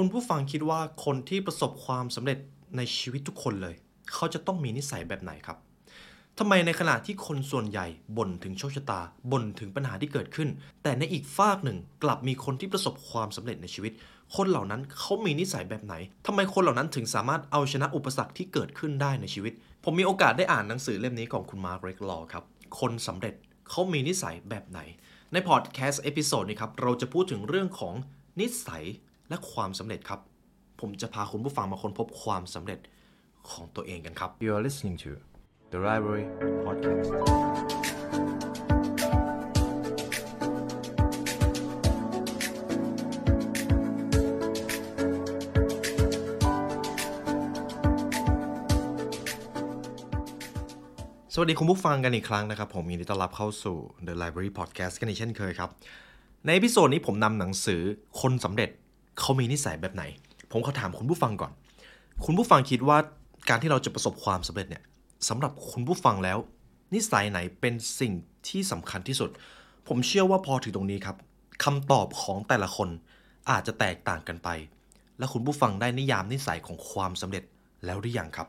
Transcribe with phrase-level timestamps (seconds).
[0.00, 2.38] คุณผู้ฟังคิดว่าคนที่ประสบความสำเร็จ
[2.76, 3.74] ในชีวิตทุกคนเลย
[4.12, 5.58] เขาจะต้องมีนิสัยแบบไหนครับ
[6.38, 7.86] ทำไมในขณะที่คนส่วนใหญ่
[8.16, 9.00] บ่นถึงโชคชะตา
[9.32, 10.48] บ่นถึงปัญหาที่เกิดขึ้น
[10.82, 13.92] แต่ในอีกฝากหนึ่งกลับมีคนที่ประสบความสำเร็จในชีวิต
[14.36, 15.94] คนเหล่านั้นเขามีนิสัยแบบไหน
[16.26, 19.52] ทำไมคนเหล่านั้นถึงสามารถเอาชนะอุปสรรคที่เกิดขึ้นได้ในชีวิต
[19.84, 22.44] ผมมีโอกาสได้อ่านหนังสือเล่มนี้ของคุณมาร์กเรกลอครับ
[22.80, 23.34] คนสำเร็จ
[23.68, 24.80] เขามีนิสัยแบบไหน
[25.32, 27.94] ในพอดแคสต์ episode นี้ครับเราจะพูดถึงเรื่องของ
[28.40, 28.84] นิสัย
[29.28, 30.20] และความสำเร็จครับ
[30.80, 32.80] ผมจะพาคุณผู้ฟังมาค้นพบความสำเร็จ
[33.50, 35.10] ของตัวเองกันครับ You are listening to
[35.72, 36.26] the Library
[36.64, 37.10] Podcast.
[51.34, 55.70] สวัสดีคุณผู้ฟังกันอีกครั้งนะครับ ผมยินดีต้อนรับเข้าสู่ The Library Podcast กันอีกเช่นเคยครับ
[56.44, 57.80] ใน episode นี้ผมนำหนังสือ
[58.20, 58.70] คนสำเร็จ
[59.18, 60.04] เขามีนิสัยแบบไหน
[60.52, 61.52] ผมขอถามคุณผู้ฟังก่อน
[62.24, 62.98] คุณผู้ฟังคิดว่า
[63.48, 64.82] การที่เราจะประสบความสำเร็จเนี่ย
[65.28, 66.38] สำหรับคุณผู้ฟังแล้ว
[66.94, 68.12] นิสัยไหนเป็นสิ่ง
[68.48, 69.30] ที่สำคัญที่สุด
[69.88, 71.16] ผมเชื่อว่าพอถึงตรงนี้ครับ
[71.64, 72.88] คำตอบของแต่ละคน
[73.50, 74.48] อาจจะแตกต่างกันไป
[75.18, 77.44] และคุณผู้ฟังได้นิยามนิสัยของความสำเร็จ
[77.84, 78.48] แล้วหรือยังครับ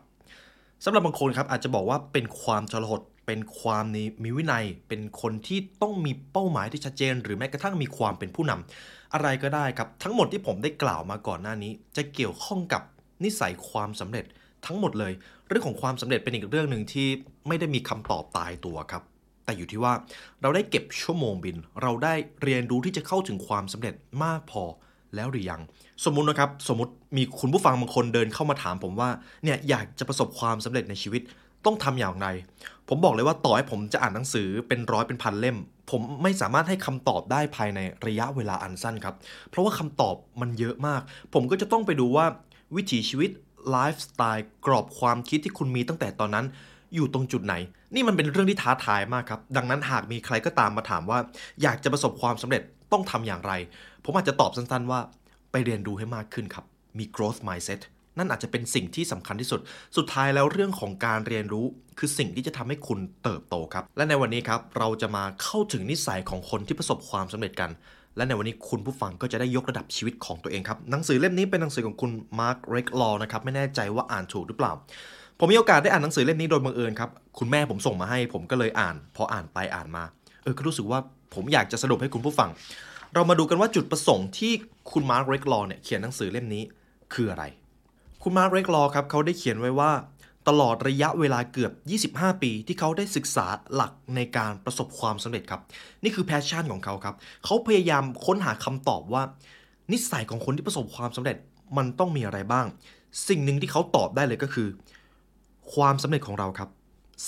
[0.84, 12.82] สำหรับบางคนครับอาจจะบอกว่าเป็นความทรหดเป็นความนมีวินัย เป็นคนที่ต้องมีเป้าหมายที่ชัดเจน หรือแม้กระทั่งมีความเป็นผู้นำอะไรก็ได้ครับทั้งหมดที่ผมได้กล่าวมาก่อนหน้านี้ จะเกี่ยวข้องกับ
[13.24, 14.26] นิสัยความสำเร็จ
[14.66, 15.14] ทั้งหมดเลย
[15.48, 17.08] เรื่องของความสำเร็จเป็นอีกเรื่องหนึ่งที่
[17.48, 19.04] ไม่ได้มีคำตอบตายตัวครับ
[19.46, 19.94] แต่อยู่ที่ว่า
[20.42, 22.14] เราได้เก็บชั่วโมงบิน เราได้
[22.44, 24.64] เรียนรู้ที่จะเข้าถึงความสำเร็จมากพอ
[25.16, 25.62] แล้วหรือยัง
[26.06, 29.10] สมมุตินะครับสมมติมีคุณผู้ฟังบางคนเดินเข้ามาถามผมว่า
[29.44, 31.22] เนี่ยอยากจะประสบความสำเร็จในชีวิต
[31.66, 32.28] ต้องทำอย่างไร
[32.88, 35.58] ผมบอกเลยว่าต่อให้ผมจะอ่านหนังสือเป็นร้อยเป็นพันเล่ม
[35.92, 39.16] ผมไม่สามารถให้คำตอบได้ภายในระยะเวลาอันสั้นครับ
[39.50, 41.02] เพราะว่าคำตอบมันเยอะมาก
[41.34, 42.26] ผมก็จะต้องไปดูว่า
[42.76, 43.30] วิถีชีวิต
[43.72, 46.46] ไลฟ์สไตล์กรอบความคิดที่คุณมีตั้งแต่ตอนนั้น
[46.96, 47.56] อยู่ตรงจุดไหน
[47.96, 51.20] นี่มันเป็นเรื่องที่ท้าทายมากครับ ดังนั้นหากมีใครก็ตามมาถามว่า
[51.62, 53.54] อยากจะประสบความสำเร็จ ต้องทำอย่างไร
[54.04, 55.00] ผมอาจจะตอบสั้นๆว่า
[55.52, 56.66] ไปเรียนรู้ให้มากขึ้นครับ
[56.98, 57.82] มี growth mindset
[58.18, 59.60] นั่นอาจจะเป็นสิ่งที่สำคัญที่สุด
[59.98, 61.66] สุดท้ายแล้วเรื่องของการเรียนรู้
[61.98, 67.72] คือสิ่งที่จะทำให้คุณเติบโตครับ และในวันนี้ครับเราจะมาเข้าถึงนิสัยของคนที่ประสบความสำเร็จกัน
[68.18, 74.72] และในวันนี้คุณผู้ฟังก็จะได้ยกระดับชีวิตของตัวเองครับ หนังสือเล่มนี้เป็นหนังสือของคุณมาร์คเรกลอนะครับ ไม่แน่ใจว่าอ่านถูกหรือเปล่า
[75.40, 80.04] ผมมีโอกาสได้อ่านหนังสือเล่มนี้โดยบังเอิญครับ คุณแม่ผมส่งมาให้ ผมก็เลยอ่าน พออ่านไปอ่านมา
[80.44, 81.00] เออก็รู้สึกว่า
[81.34, 82.50] ผมอยากจะสรุปให้คุณผู้ฟัง
[83.14, 84.52] เรามาดูกันว่าจุดประสงค์ที่
[84.92, 86.64] คุณมาร์คเรกลอเนี่ยเขียนหนังสือเล่มนี้
[87.14, 87.44] คืออะไร
[88.24, 89.92] คุณมาร์คเรกลอครับเขาได้เขียนไว้ว่า
[90.48, 91.72] ตลอดระยะเวลาเกือบ
[92.22, 95.62] 25 ปีที่เขาได้ศึกษาหลักในการประสบความสำเร็จครับ
[96.04, 99.24] นี่คือ passion ของเขาครับ เขาพยายามค้นหาคำตอบว่า
[99.92, 101.38] นิสัยของคนที่ประสบความสำเร็จ
[101.78, 102.66] มันต้องมีอะไรบ้าง
[103.28, 104.68] สิ่งหนึ่งที่เขาตอบได้เลยก็คือ
[105.74, 106.70] ความสำเร็จของเราครับ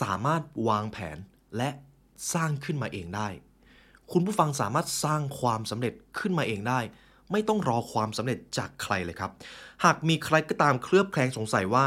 [0.01, 1.17] สามารถวางแผน
[1.57, 1.69] และ
[2.33, 3.27] สร้างขึ้นมาเองได้
[4.11, 6.79] คุณผู้ฟังสามารถสร้างความสำเร็จขึ้นมาเองได้
[7.31, 9.31] ไม่ต้องรอความสำเร็จจากใครเลยครับ
[9.83, 11.85] หากมีใครก็ตามเคลือบแคลงสงสัยว่า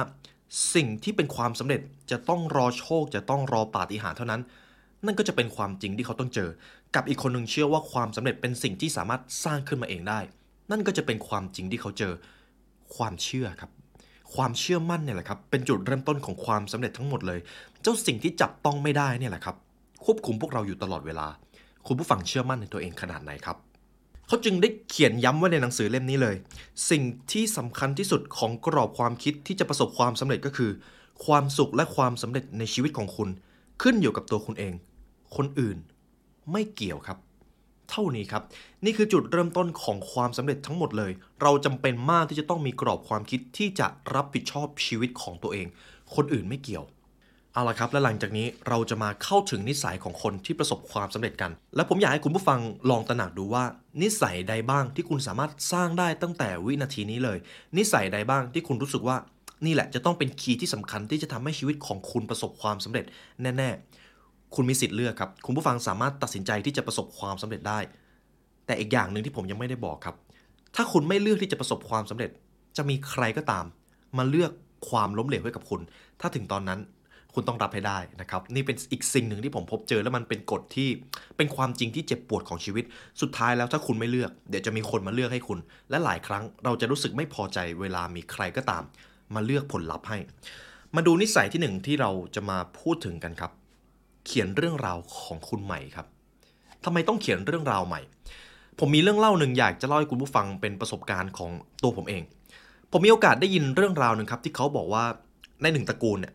[0.75, 1.81] สิ่งที่เป็นความสำเร็จ
[2.11, 4.41] จะต้องรอโชคจะต้องรอปาฏิหาริย์เท่านั้น
[5.06, 6.51] นั่นก็จะเป็นความจริงที่เขาต้องเจอ
[6.95, 10.21] กับอีกคนหนึ่งเชื่อว่าความสำเร็จเป็นสิ่งที่สามารถสร้างขึ้นมาเองได้
[10.71, 12.12] นั่นก็จะเป็นความจริงที่เขาเจอ
[12.97, 13.71] ความเชื่อครับ
[14.34, 17.41] ความเชื่อมั่นเนี่ยแหละครับเป็นจุดเริ่มต้นของความสำเร็จทั้งหมดเลย
[17.83, 19.56] เจ้าสิ่งที่จับต้องไม่ได้เนี่ยแหละครับ
[20.04, 21.26] ควบคุมพวกเราอยู่ตลอดเวลา
[21.87, 23.56] คุณผู้ฟังเชื่อมั่นในตัวเองขนาดไหนครับ
[24.26, 26.37] เขาจึงได้เขียนย้ำไว้ในหนังสือเล่มนี้เลย
[26.91, 30.70] สิ่งที่สำคัญที่สุดของกรอบความคิดที่จะประสบความสำเร็จก็คือ
[31.25, 33.28] ความสุขและความสำเร็จในชีวิตของคุณ
[33.82, 34.72] ขึ้นอยู่กับตัวคุณเอง
[35.37, 35.76] คนอื่น
[36.53, 37.19] ไม่เกี่ยวครับ
[37.91, 38.42] เท่านี้ครับ
[38.84, 45.66] นี่คือจุดเริ่มต้นของความสำเร็จทั้งหมดเลย เราจำเป็นมากที่จะต้องมีกรอบความคิดที่จะรับผิดชอบชีวิตของตัวเอง
[46.15, 46.84] คนอื่นไม่เกี่ยว
[47.56, 52.60] เอาละครับ และหลังจากนี้เราจะมาเข้าถึงนิสัยของคนที่ประสบความสำเร็จกัน และผมอยากให้คุณผู้ฟัง
[52.91, 53.65] ลองตระหนักดูว่า
[54.03, 57.38] นิสัยใดบ้างที่คุณสามารถสร้างได้ตั้งแต่วินาทีนี้เลย
[57.76, 59.16] นิสัยใดบ้างที่คุณรู้สึกว่า
[59.66, 63.04] นี่แหละจะต้องเป็นคีย์ที่สำคัญที่จะทำให้ชีวิตของคุณประสบความสำเร็จ
[63.42, 67.78] แน่ๆ คุณมีสิทธิ์เลือกครับ คุณผู้ฟังสามารถตัดสินใจที่จะประสบความสำเร็จได้
[68.66, 70.16] แต่อีกอย่างหนึ่งที่ผมยังไม่ได้บอกครับ
[70.77, 72.30] ถ้าคุณไม่เลือกที่จะประสบความสำเร็จ
[72.77, 73.65] จะมีใครก็ตาม
[74.18, 74.51] มาเลือก
[74.89, 75.80] ความล้มเหลวให้กับคุณ
[76.21, 76.80] ถ้าถึงตอนนั้น
[77.34, 80.89] คุณต้องรับให้ได้นะครับ นี่เป็นอีกสิ่งหนึ่งที่ผมพบเจอแล้วมันเป็นกฎที่
[81.36, 82.84] เป็นความจริงที่เจ็บปวดของชีวิต
[83.21, 85.59] สุดท้ายแล้วถ้าคุณไม่เลือก เดี๋ยวจะมีคนมาเลือกให้คุณ
[85.91, 88.83] และหลายครั้งเราจะรู้สึกไม่พอใจเวลามีใครก็ตาม
[89.34, 90.19] มาเลือกผลลัพธ์ให้
[90.95, 93.53] มาดูนิสัยที่หนึ่งที่เราจะมาพูดถึงกันครับ
[94.27, 96.07] เขียนเรื่องราวของคุณใหม่ครับ
[96.84, 98.01] ทำไมต้องเขียนเรื่องราวใหม่
[98.78, 101.51] ผมมีเรื่องเล่าหนึ่งอยากจะเล่าให้คุณผู้ฟังเป็นประสบการณ์ของ
[101.83, 102.22] ตัวผมเอง
[102.92, 105.04] ผมมีโอกาสได้ยินเรื่องราวหนึ่งครับที่เขาบอกว่า
[105.63, 106.34] ในหนึ่งตระกูลเนี่ย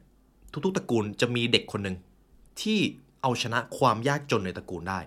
[0.51, 1.95] ทุกๆตระกูลจะมีเด็กคนหนึ่ง
[2.61, 2.79] ที่
[3.21, 4.99] เอาชนะความยากจนในตระกูลได้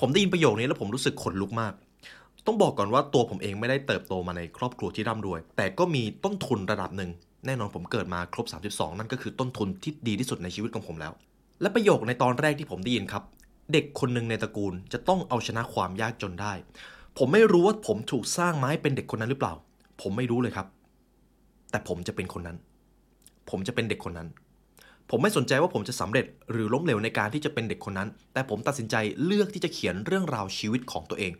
[0.00, 1.72] ผมได้ยินประโยคนี้แล้วผมรู้สึกขนลุกมาก
[2.46, 7.10] ต้องบอกก่อนว่าตัวผมเองไม่ได้เติบโตมาในครอบครัวที่ร่ำรวย แต่ก็มีต้นทุนระดับหนึ่ง
[7.46, 11.12] แน่นอนผมเกิดมาครบ 32 นั่นก็คือต้นทุนที่ดีที่สุดในชีวิตของผมแล้ว
[11.60, 13.22] และประโยคในตอนแรกที่ผมได้ยินครับ
[13.72, 16.52] เด็กคนหนึ่งในตระกูลจะต้องเอาชนะความยากจนได้
[17.18, 19.54] ผมไม่รู้ว่าผมถูกสร้างมาให้เป็นเด็กคนนั้นหรือเปล่า
[20.02, 20.66] ผมไม่รู้เลยครับ
[21.70, 22.56] แต่ผมจะเป็นคนนั้น
[23.50, 24.28] ผมจะเป็นเด็กคนนั้น
[25.10, 31.32] ผมไม่สนใจว่าผมจะสำเร็จหรือล้มเหลวในการที่จะเป็นเด็กคนนั้น แต่ผมตัดสินใจเลือกที่จะเขียนเรื่องราวชีวิตของตัวเอง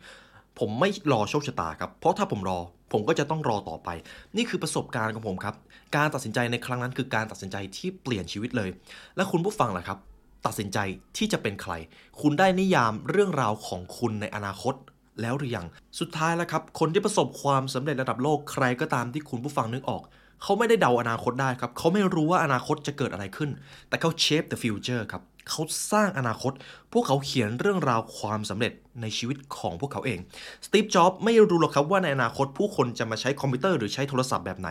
[0.59, 2.59] ผมไม่รอโชคชะตาครับ เพราะถ้าผมรอ
[2.91, 3.89] ผมก็จะต้องรอต่อไป
[4.37, 5.55] นี่คือประสบการณ์ของผมครับ
[5.95, 8.69] การตัดสินใจในครั้งนั้นคือการตัดสินใจที่เปลี่ยนชีวิตเลย
[9.15, 9.97] และคุณผู้ฟังล่ะครับ
[10.45, 10.79] ตัดสินใจ
[11.17, 11.73] ที่จะเป็นใคร
[12.21, 14.75] คุณได้นิยามเรื่องราวของคุณในอนาคต
[15.21, 15.67] แล้วหรือยัง
[15.99, 20.03] สุดท้ายแล้วครับ คนที่ประสบความสำเร็จระดับโลกใครก็ตามที่คุณผู้ฟังนึกออก
[20.43, 23.49] เขาไม่ได้เดาอนาคตได้ครับ เขาไม่รู้ว่าอนาคตจะเกิดอะไรขึ้น
[23.89, 25.61] แต่เขา shape the future ครับ เขา
[25.91, 26.53] สร้างอนาคต
[26.93, 30.19] พวกเขาเขียนเรื่องราวความสำเร็จในชีวิตของพวกเขาเอง
[30.65, 34.69] สตีฟ จ็อบส์ไม่รู้หรอกครับว่าในอนาคตผู้คนจะมาใช้คอมพิวเตอร์หรือใช้โทรศัพท์แบบไหน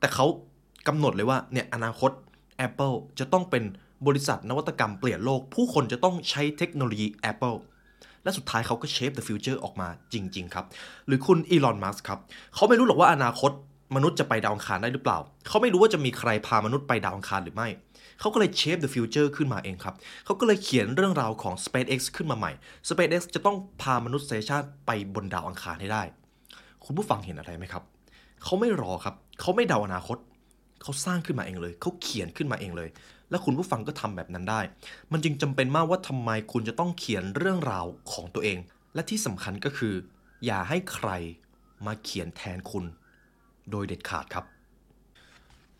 [0.00, 0.26] แต่เขา
[0.88, 2.10] กำหนดเลยว่าเนี่ยอนาคต
[2.66, 3.64] Apple จะต้องเป็น
[4.06, 7.58] บริษัทนวัตกรรมเปลี่ยนโลก ผู้คนจะต้องใช้เทคโนโลยี Apple
[8.22, 10.64] และสุดท้ายเขาก็เชฟ the future ออกมาจริง ๆ ครับ
[11.06, 12.18] หรือคุณอีลอน มัสก์ครับ
[12.54, 13.52] เขาไม่รู้หรอกว่าอนาคต
[13.96, 15.18] มนุษย์จะไปดาวอังคารได้หรือเปล่า
[15.48, 17.68] เขาไม่รู้ว่าจะมีใครพามนุษย์ไปดาวอังคารหรือไม่
[18.20, 19.94] เขาก็เลยเชฟ the future ขึ้นมาเองครับ
[20.24, 22.52] เขาก็เลยเขียนเรื่องราวของ SpaceX ขึ้นมาใหม่
[22.88, 26.02] SpaceX จะต้องพามนุษยชาติไปบนดาวอังคารให้ได้
[26.84, 27.82] คุณผู้ฟังเห็นอะไรไหมครับ
[28.44, 30.18] เขาไม่รอครับ เขาไม่เดาอนาคต
[30.82, 32.88] เขาสร้างขึ้นมาเองเลย เขาเขียนขึ้นมาเองเลย
[33.30, 34.60] และคุณผู้ฟังก็ทำแบบนั้นได้
[35.12, 38.58] มันจึงจำเป็นมากว่าทำไมคุณจะต้องเขียนเรื่องราวของตัวเอง
[38.94, 39.94] และที่สำคัญก็คือ
[40.46, 41.08] อย่าให้ใคร
[41.86, 42.84] มาเขียนแทนคุณ
[43.70, 44.44] โดยเด็ดขาดครับ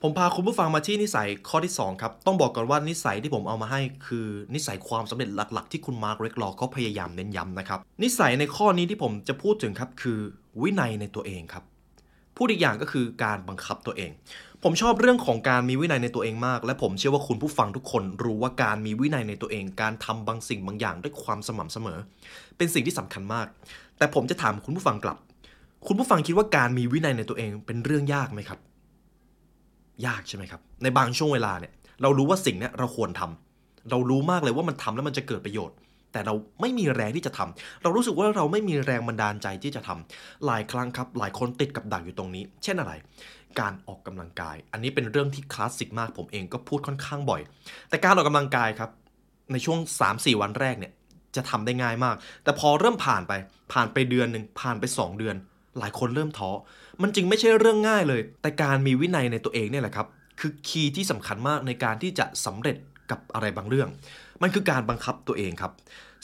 [0.02, 10.18] ผมพาคุณผู้ฟังมาที่นิสัยข้อที่ 2 ครับ ต้องบอกก่อนว่านิสัยที่ผมเอามาให้ คือนิสัยความสำเร็จหลัก ๆ ที่คุณมาร์คเรกลอเขาพยายามเน้นย้ำนะครับ นิสัยในข้อนี้ที่ผมจะพูดถึงครับคือ
[10.62, 11.64] วินัยในตัวเองครับ
[12.36, 14.10] พูดอีกอย่างก็คือการบังคับตัวเอง
[14.62, 21.98] ผมชอบเรื่องของการมีวินัยในตัวเองมาก และผมเชื่อว่าคุณผู้ฟังทุกคนรู้ว่าการมีวินัยในตัวเอง การทำบางสิ่งบางอย่างด้วยความสม่ำเสมอ
[22.56, 23.46] เป็นสิ่งที่สำคัญมาก
[23.98, 25.18] แต่ผมจะถามคุณผู้ฟังกลับ
[25.86, 28.58] คุณผู้ฟังคิดว่าการมีวินัยในตัวเองเป็นเรื่องยากไหมครับ
[30.06, 35.76] ยากใช่ไหมครับ ในบางช่วงเวลาเนี่ยเรารู้ว่าสิ่งนี้เราควรทำเรารู้มากเลยว่ามันทำแล้วมันจะเกิดประโยชน์
[36.12, 42.92] แต่เราไม่มีแรงที่จะทำเรารู้สึกว่าเราไม่มีแรงบันดาลใจที่จะทำหลายครั้งครับ หลายคนติดกับดักอยู่ตรงนี้ เช่นอะไร
[43.60, 47.40] การออกกำลังกาย อันนี้เป็นเรื่องที่คลาสสิกมากผมเองก็พูดค่อนข้างบ่อย
[47.88, 48.90] แต่การออกกำลังกายครับ
[49.52, 49.78] ในช่วง
[50.10, 50.92] 3-4 วันแรกเนี่ย
[51.36, 53.32] จะทำได้ง่ายมาก แต่พอเริ่มผ่านไป
[53.72, 55.36] ผ่านไปเดือนหนึ่งผ่านไป 2 เดือน
[55.78, 56.50] หลายคนเริ่มท้อ
[57.02, 60.06] มันจึงไม่ใช่เรื่องง่ายเลย แต่การมีวินัยในตัวเองเนี่ยแหละครับ
[60.40, 62.76] คือคีย์ที่สำคัญมากในการที่จะสำเร็จ
[63.10, 63.88] กับอะไรบางเรื่อง
[64.42, 65.72] มันคือการบังคับตัวเองครับ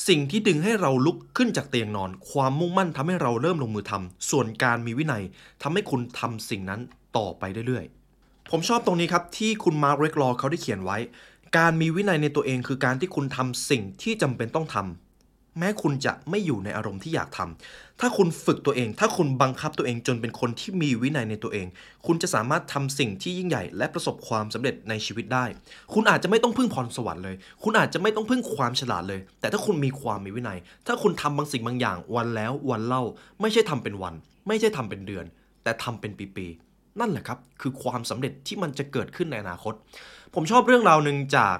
[0.09, 5.23] สิ่งที่ดึงให้เราลุกขึ้นจากเตียงนอน ความมุ่งมั่นทำให้เราเริ่มลงมือทำส่วนการมีวินัย
[5.63, 6.81] ทำให้คุณทำสิ่งนั้น
[7.17, 10.99] ต่อไปเรื่อยๆ ผมชอบตรงนี้ครับที่คุณมาร์คเรกลอเขาได้เขียนไว้
[11.59, 15.08] การมีวินัยในตัวเองคือการที่คุณทำสิ่งที่จำเป็นต้องทำ
[15.59, 21.67] แม้คุณจะไม่อยู่ในอารมณ์ที่อยากทำถ้าคุณฝึกตัวเอง ถ้าคุณบังคับตัวเองจนเป็นคนที่มีวินัยในตัวเอง
[22.07, 25.45] คุณจะสามารถทำสิ่งที่ยิ่งใหญ่ และประสบความสำเร็จในชีวิตได้
[25.95, 33.03] คุณอาจจะไม่ต้องพึ่งพรสวรรค์เลย คุณอาจจะไม่ต้องพึ่งความฉลาดเลย แต่ถ้าคุณมีความมีวินัย ถ้าคุณทำบางสิ่งบางอย่างวันแล้ววันเล่า
[33.41, 34.15] ไม่ใช่ทำเป็นวัน
[34.49, 35.25] ไม่ใช่ทำเป็นเดือน
[35.63, 39.75] แต่ทำเป็นปีๆนั่นแหละครับ คือความสำเร็จที่มันจะเกิดขึ้นในอนาคต
[40.35, 41.57] ผมชอบเรื่องราวหนึ่งจาก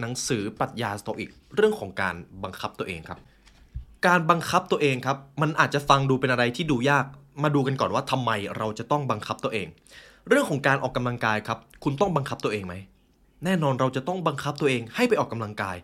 [0.00, 3.18] หนังสือปรัชญาสโตอิก เรื่องของการบังคับตัวเองครับ
[4.06, 7.04] การบังคับตัวเองครับ มันอาจจะฟังดูเป็นอะไรที่ดูยาก
[7.42, 9.66] มาดูกันก่อนว่าทำไมเราจะต้องบังคับตัวเอง
[10.28, 12.74] เรื่องของการออกกำลังกายครับ คุณต้องบังคับตัวเองไหม
[13.44, 15.76] แน่นอนเราจะต้องบังคับตัวเองให้ไปออกกำลังกาย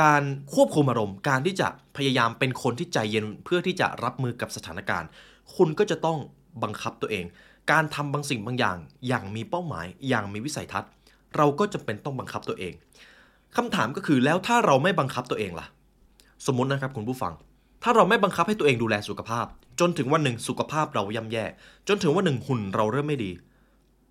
[0.00, 0.22] การ
[0.54, 5.08] ควบคุมอารมณ์ การที่จะพยายามเป็นคนที่ใจเย็นเพื่อที่จะรับมือกับสถานการณ์
[5.56, 6.18] คุณก็จะต้อง
[6.62, 7.24] บังคับตัวเอง
[7.70, 8.76] การทำบางสิ่งบางอย่าง
[9.08, 10.90] อย่างมีเป้าหมาย อย่างมีวิสัยทัศน์
[11.36, 12.72] เราก็จำเป็นต้องบังคับตัวเอง
[13.56, 15.66] คำถามก็คือแล้วถ้าเราไม่บังคับตัวเองล่ะ
[16.46, 17.32] สมมตินะครับคุณผู้ฟัง
[17.86, 19.46] ถ้าเราไม่บังคับให้ตัวเองดูแลสุขภาพ
[19.80, 21.44] จนถึงวันหนึ่งสุขภาพเราย่ำแย่
[21.88, 23.30] จนถึงวันหนึ่งหุ่นเราเริ่มไม่ดี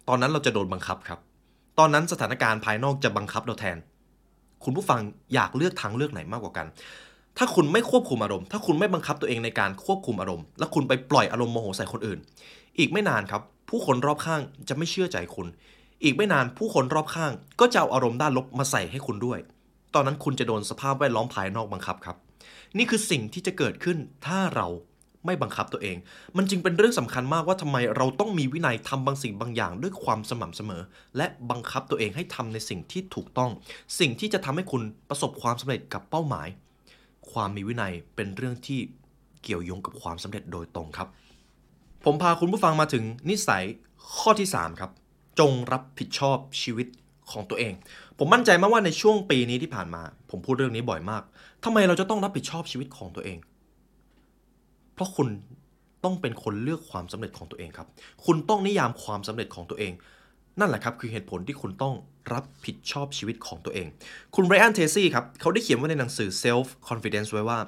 [0.08, 1.20] ตอนนั้นเราจะโดนบังคับครับ
[1.80, 3.77] ตอนนั้นสถานการณ์ภายนอกจะบังคับเราแทน
[4.63, 5.00] คุณผู้ฟัง
[5.34, 6.68] อยากเลือกทางเลือกไหนมากกว่ากัน
[7.38, 12.20] ถ้าคุณไม่ควบคุมอารมณ์ ถ้าคุณไม่บังคับตัวเองในการควบคุมอารมณ์ และคุณไปปล่อยอารมณ์โมโหใส่คนอื่น
[12.80, 15.48] อีกไม่นานครับ ผู้คนรอบข้างจะไม่เชื่อใจคุณ
[16.03, 19.39] อีกไม่นานผู้คนรอบข้าง ก็จะเอาอารมณ์ด้านลบมาใส่ให้คุณด้วย
[19.94, 22.18] ตอนนั้นคุณจะโดนสภาพแวดล้อมภายนอกบังคับครับ
[22.77, 24.68] นี่คือสิ่งที่จะเกิดขึ้นถ้าเรา
[25.25, 25.98] ไม่บังคับตัวเอง
[26.38, 30.82] มันจึงเป็นเรื่องสำคัญมากว่าทำไมเราต้องมีวินัยทำบางสิ่งบางอย่างด้วยความสม่ำเสมอ
[31.18, 33.51] และบังคับตัวเองให้ทำในสิ่งที่ถูกต้อง
[34.00, 36.48] สิ่งที่จะทำให้คุณประสบความสำเร็จกับเป้าหมาย
[37.32, 38.80] ความมีวินัยเป็นเรื่องที่
[39.44, 41.08] เกี่ยวโยงกับความสำเร็จโดยตรงครับ
[42.03, 43.63] ผมพาคุณผู้ฟังมาถึงนิสัย
[44.18, 44.92] ข้อที่ 3 ครับ
[45.39, 46.88] จงรับผิดชอบชีวิต
[47.32, 47.74] ของตัวเอง
[48.18, 51.24] ผมมั่นใจมากว่าในช่วงปีนี้ที่ผ่านมา ผมพูดเรื่องนี้บ่อยมาก
[51.63, 53.38] ทำไมเราจะต้องรับผิดชอบชีวิตของตัวเอง
[54.94, 55.27] เพราะคุณ
[56.03, 57.88] ต้องเป็นคนเลือกความสำเร็จของตัวเองครับ
[58.25, 59.94] คุณต้องนิยามความสำเร็จของตัวเอง
[60.60, 61.96] นั่นแหละครับคือเหตุผลที่คุณต้อง
[62.34, 63.88] รับผิดชอบชีวิตของตัวเอง
[64.36, 67.60] คุณไรอันเทซี่ครับ เขาได้เขียนไว้ในหนังสือ Self Confidence ไว้ว่า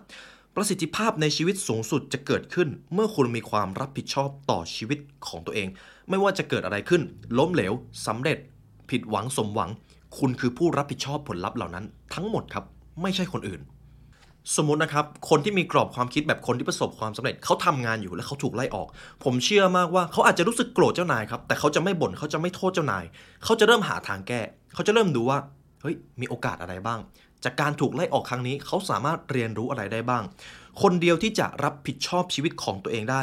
[0.55, 5.67] ประสิทธิภาพในชีวิตสูงสุดจะเกิดขึ้น เมื่อคุณมีความรับผิดชอบต่อชีวิตของตัวเอง
[6.09, 7.01] ไม่ว่าจะเกิดอะไรขึ้น
[7.37, 7.73] ล้มเหลว
[8.07, 8.37] สำเร็จ
[8.91, 9.69] ผิดหวังสมหวัง
[10.17, 12.65] คุณคือผู้รับผิดชอบผลลัพธ์เหล่านั้น ทั้งหมดครับ
[13.01, 13.61] ไม่ใช่คนอื่น
[14.55, 18.87] สมมตินะครับ คนที่มีกรอบความคิดแบบคนที่ประสบความสำเร็จเขาทำงานอยู่แล้วเขาถูกไล่ออก
[19.23, 23.03] ผมเชื่อมากว่าเขาอาจจะรู้สึกโกรธเจ้านายครับ แต่เขาจะไม่บ่นเขาจะไม่โทษเจ้านาย
[23.43, 24.41] เขาจะเริ่มหาทางแก้
[24.73, 25.37] เขาจะเริ่มดูว่า
[25.81, 26.99] เฮ้ยมีโอกาสอะไรบ้าง
[27.43, 30.23] จากการถูกไล่ออกครั้งนี้เขาสามารถเรียนรู้อะไรได้บ้าง
[30.81, 33.21] คนเดียวที่จะรับผิดชอบชีวิตของตัวเองได้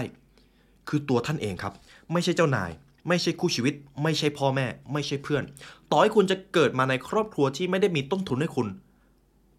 [0.89, 1.75] คือตัวท่านเองครับ
[2.13, 2.71] ไม่ใช่เจ้านาย
[3.09, 5.43] ไม่ใช่คู่ชีวิต ไม่ใช่พ่อแม่ ไม่ใช่เพื่อน
[5.91, 8.69] ต่อให้คุณจะเกิดมาในครอบครัวที่ไม่ได้มีต้นทุนให้คุณ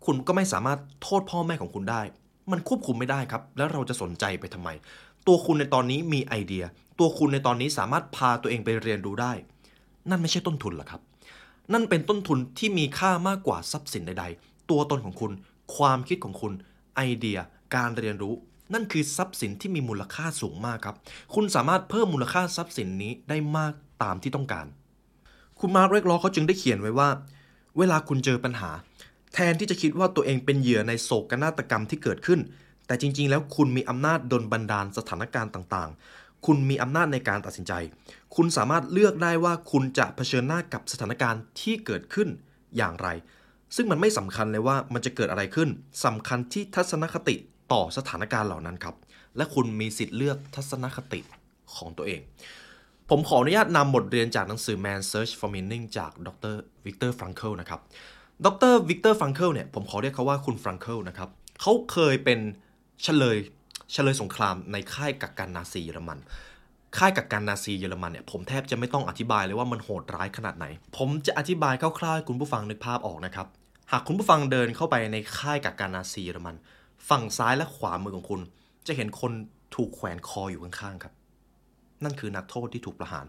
[0.06, 2.02] คุณก็ไม่สามารถโทษพ่อแม่ของคุณได้
[2.52, 4.70] มันควบคุมไม่ได้ครับ แล้วเราจะสนใจไปทำไม
[5.28, 6.64] ตัวคุณในตอนนี้มีไอเดีย
[7.00, 9.34] ตัวคุณในตอนนี้สามารถพาตัวเองไปเรียนรู้ได้
[10.10, 11.02] นั่นไม่ใช่ต้นทุนหรอครับ
[11.74, 15.32] นั่นเป็นต้นทุนที่มีค่ามากกว่าทรัพย์สินใด ๆ ตัวตนของคุณ
[15.76, 16.54] ความคิดของคุณ
[16.96, 17.40] ไอเดีย
[17.76, 18.34] การเรียนรู้
[18.74, 20.96] นั่นคือทรัพย์สินที่มีมูลค่าสูงมากครับ
[21.34, 24.66] คุณสามารถเพิ่มมูลค่าทรัพย์สินนี้ได้มากตามที่ต้องการ
[25.60, 27.10] คุณมาร์กเรกลอเขาจึงได้เขียนไว้ว่า
[27.78, 28.72] เวลาคุณเจอปัญหา
[29.34, 32.40] แทนที่จะคิดว่าตัวเองเป็นเหยื่อในโศกนาฏกรรมที่เกิดขึ้น
[32.88, 37.74] แต่จริง ๆ แล้วคุณมีอำนาจดลบันดาลสถานการณ์ต่างๆ คุณมีอำนาจในการตัดสินใจ
[38.36, 42.30] คุณสามารถเลือกได้ว่าคุณจะเผชิญหน้ากับสถานการณ์ที่เกิดขึ้น
[42.78, 43.08] อย่างไร
[43.76, 45.70] ซึ่งมันไม่สำคัญเลยว่ามันจะเกิดอะไรขึ้น
[46.06, 47.36] สำคัญที่ทัศนคติ
[47.72, 48.96] ต่อสถานการณ์เหล่านั้นครับ
[49.38, 51.20] และคุณมีสิทธิ์เลือกทัศนคติ
[51.76, 52.22] ของตัวเอง
[53.10, 56.56] ผมขออนุญาตนำบทเรียนจากหนังสือ Man's Search for Meaning จากดร
[56.86, 57.80] วิกเตอร์ฟรังเคิลนะครับ
[58.46, 61.30] ดรวิกเตอร์ฟรังเคิลเนี่ย ผมขอเรียกเขาว่าคุณฟรังเคิลนะครับ
[61.62, 62.40] เขาเคยเป็น
[63.04, 63.38] เชลย
[63.94, 66.20] เชลยสงครามในค่ายกักกันนาซีเยอรมัน
[66.98, 70.66] ค่ายกักกันนาซีเยอรมันเนี่ย ผมแทบจะไม่ต้องอธิบายเลยว่ามันโหดร้ายขนาดไหน
[70.98, 73.48] ผมจะอธิบายคร่าวๆให้คุณผู้ฟังนึกภาพออกนะครับ
[73.92, 76.56] หากคุณผู้ฟังเดินเข้าไปในค่ายกักกันนาซีเยอรมัน
[77.10, 78.42] ฝั่งซ้ายและขวามือของคุณ
[78.88, 79.32] จะเห็นคน
[79.76, 81.14] ถูกแขวนคออยู่ข้างๆครับ
[82.04, 83.26] นั่นคือนักโทษที่ถูกประหาร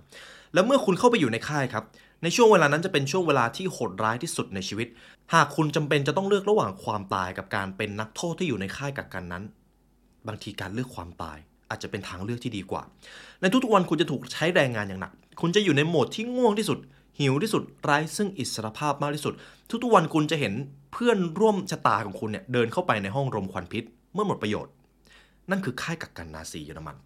[0.55, 1.85] แล้วเมื่อคุณเข้าไปอยู่ในค่ายครับ
[2.23, 4.89] ในช่วงเวลานั้นจะเป็นช่วงเวลาที่โหดร้ายที่สุดในชีวิต
[5.33, 9.45] หากคุณจำเป็นจะต้องเลือกระหว่างความตายกับการเป็นนักโทษที่อยู่ในค่ายกักกันนั้น
[10.27, 11.39] บางทีการเลือกความตาย
[11.71, 12.83] อาจจะเป็นทางเลือกที่ดีกว่า
[13.41, 16.79] ในทุกๆวันคุณจะถูกใช้แรงงานอย่างหนัก คุณจะอยู่ในโหมดที่ง่วงที่สุด
[17.19, 19.35] หิวที่สุดไร้ซึ่งอิสรภาพมากที่สุด
[19.83, 20.53] ทุกๆวันคุณจะเห็น
[20.95, 23.85] เพื่อนร่วมชะตาของคุณเนี่ยเดินเข้าไปในห้องรมควันพิษ
[24.15, 24.73] เมื่อหมดประโยชน์
[25.51, 26.97] นั่นคือค่ายกักกันนาซีเยอรมัน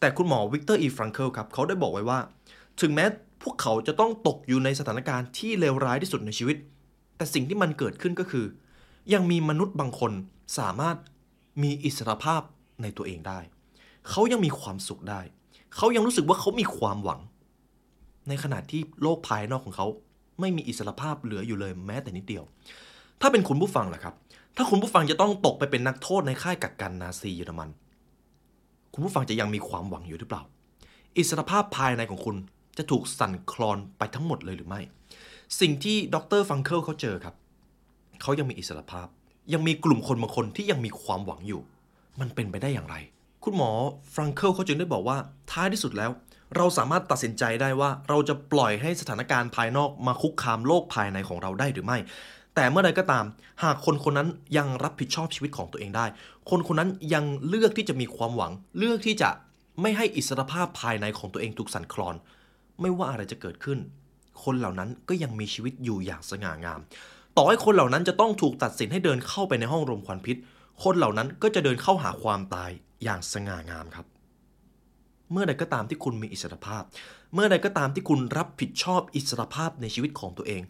[0.00, 2.18] แต่คุณหมอวิกเตอร์อีฟรังเคิลครับเขาได้บอกไว้ว่า
[2.80, 3.04] ถึงแม้
[3.42, 6.56] พวกเขาจะต้องตกอยู่ในสถานการณ์ที่เลวร้ายที่สุดในชีวิต
[7.16, 8.46] แต่สิ่งที่มันเกิดขึ้นก็คือ
[9.14, 10.12] ยังมีมนุษย์บางคน
[10.58, 10.96] สามารถ
[11.62, 12.42] มีอิสรภาพ
[12.82, 13.38] ในตัวเองได้
[14.10, 15.20] เขายังมีความสุขได้
[15.76, 17.20] เขายังรู้สึกว่าเขามีความหวัง
[18.28, 19.86] ในขณะที่โลกภายนอกของเขา
[20.40, 22.44] ไม่มีอิสรภาพเหลืออยู่เลยแม้แต่นิดเดียว
[23.20, 24.14] ถ้าเป็นคุณผู้ฟังล่ะครับ
[24.56, 27.68] ถ้าคุณผู้ฟังจะต้องตกไปเป็นนักโทษในค่ายกักกันนาซีเยอรมัน
[28.92, 30.42] คุณผู้ฟังจะยังมีความหวังอยู่หรือเปล่า
[31.16, 32.36] อิสรภาพภายในของคุณ
[32.78, 34.80] จะถูกสั่นคลอนไปทั้งหมดเลยหรือไม่
[35.60, 37.34] สิ่งที่ดรฟังเคิลเขาเจอครับ
[38.22, 39.06] เขายังมีอิสรภาพ
[39.52, 41.60] ยังมีกลุ่มคนบางคนที่ยังมีความหวังอยู่
[42.20, 42.96] มันเป็นไปได้อย่างไร
[43.44, 43.70] คุณหมอ
[44.14, 45.16] ฟรังเคิลเขาจึงได้บอกว่า
[45.50, 46.10] ท้ายที่สุดแล้ว
[46.56, 51.98] เราสามารถตัดสินใจได้ว่าเราจะปล่อยให้สถานการณ์ภายนอกมาคุกคามโลกภายในของเราได้หรือไม่
[52.54, 53.24] แต่เมื่อใดก็ตาม
[53.62, 56.06] หากคนคนนั้นยังรับผิดชอบชีวิตของตัวเองได้
[56.50, 59.30] คนคนนั้นยังเลือกที่จะมีความหวัง เลือกที่จะ
[59.80, 62.14] ไม่ให้อิสรภาพภายในของตัวเองถูกสั่นคลอน
[62.80, 63.78] ไม่ว่าอะไรจะเกิดขึ้น
[64.44, 66.80] คนเหล่านั้นก็ยังมีชีวิตอยู่อย่างสง่างาม
[67.36, 70.36] ต่อให้คนเหล่านั้นจะต้องถูกตัดสินให้เดินเข้าไปในห้องรมควันพิษ
[70.82, 72.70] คนเหล่านั้นก็จะเดินเข้าหาความตาย
[73.04, 74.06] อย่างสง่างามครับ
[75.32, 76.82] เมื่อใดก็ตามที่คุณมีอิสรภาพ
[77.34, 80.62] เมื่อใดก็ตามที่คุณรับผิดชอบอิสรภาพในชีวิตของตัวเอง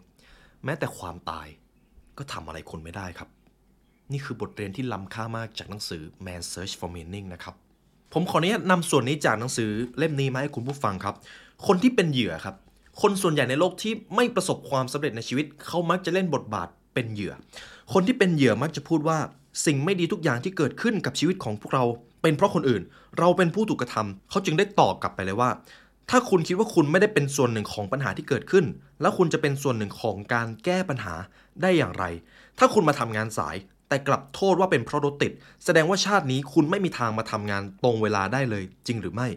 [0.63, 1.47] แม้แต่ความตาย
[2.17, 3.29] ก็ทำอะไรคุณไม่ได้ครับ
[4.11, 7.55] นี่คือบทเรียนที่ล้ำค่ามากจากหนังสือ Man Search for Meaning นะครับ
[8.13, 11.15] ผมขออนุญาตนำส่วนนี้จากหนังสือเล่มนี้มาให้คุณผู้ฟังครับ
[11.67, 12.55] คนที่เป็นเหยื่อครับ
[13.01, 17.33] คนส่วนใหญ่ในโลกที่ไม่ประสบความสำเร็จในชีวิต เขามักจะเล่นบทบาทเป็นเหยื่อ
[17.93, 19.17] คนที่เป็นเหยื่อมักจะพูดว่า
[19.65, 21.83] สิ่งไม่ดีทุกอย่างที่เกิดขึ้นกับชีวิตของพวกเรา
[22.21, 22.81] เป็นเพราะคนอื่น
[23.19, 25.49] เราเป็นผู้ถูกกระทำเขาจึงได้ตอบกลับไปเลยว่า
[26.09, 28.65] ถ้าคุณคิดว่าคุณไม่ได้เป็นส่วนหนึ่งของปัญหาที่เกิดขึ้น
[29.01, 31.15] แล้วคุณจะเป็นส่วนหนึ่งของการแก้ปัญหา
[31.61, 32.05] ได้อย่างไร
[32.59, 33.55] ถ้าคุณมาทำงานสาย
[33.89, 35.31] แต่กลับโทษว่าเป็นเพราะรถติด
[35.65, 39.27] แสดงว่าชาตินี้คุณไม่มีทางมาทำงานตรงเวลาได้เลย จริงหรือไม่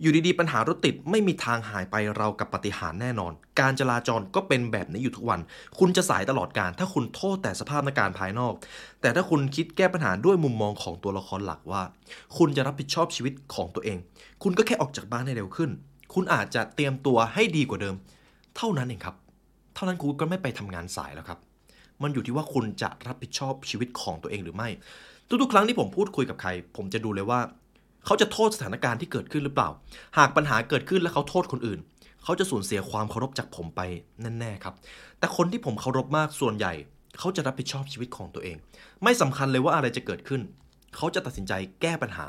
[0.00, 5.40] อยู่ดีๆปัญหารถติดไม่มีทางหายไปเรากับปฏิหารแน่นอน การจราจรก็เป็นแบบนี้อยู่ทุกวัน
[5.78, 8.52] คุณจะสายตลอดการ ถ้าคุณโทษแต่สภาพในการภายนอก
[9.00, 11.82] แต่ถ้าคุณคิดแก้ปัญหาด้วยมุมมองของตัวละครหลักว่า
[12.36, 13.98] คุณจะรับผิดชอบชีวิตของตัวเอง
[14.42, 15.70] คุณก็แค่ออกจากบ้านให้เร็วขึ้น
[16.14, 17.94] คุณอาจจะเตรียมตัวให้ดีกว่าเดิม
[18.56, 19.16] เท่านั้นเองครับ
[19.74, 21.38] เท่านั้นคุณก็ไม่ไปทำงานสายแล้วครับ
[22.02, 24.68] มันอยู่ที่ว่าคุณจะรับผิดชอบชีวิตของตัวเองหรือไม่
[25.28, 27.40] ทุกๆ ครั้งที่ผมพูดคุยกับใคร ผมจะดูเลยว่า
[28.06, 29.68] เขาจะโทษสถานการณ์ที่เกิดขึ้นหรือเปล่า
[30.18, 31.78] หากปัญหาเกิดขึ้นแล้วเขาโทษคนอื่น
[32.24, 33.80] เขาจะสูญเสียความเคารพจากผมไป
[34.38, 34.74] แน่ๆครับ
[35.18, 36.72] แต่คนที่ผมเคารพมากส่วนใหญ่
[37.18, 38.56] เขาจะรับผิดชอบชีวิตของตัวเอง
[39.02, 40.42] ไม่สำคัญเลยว่าอะไรจะเกิดขึ้น
[40.96, 42.26] เขาจะตัดสินใจแก้ปัญหา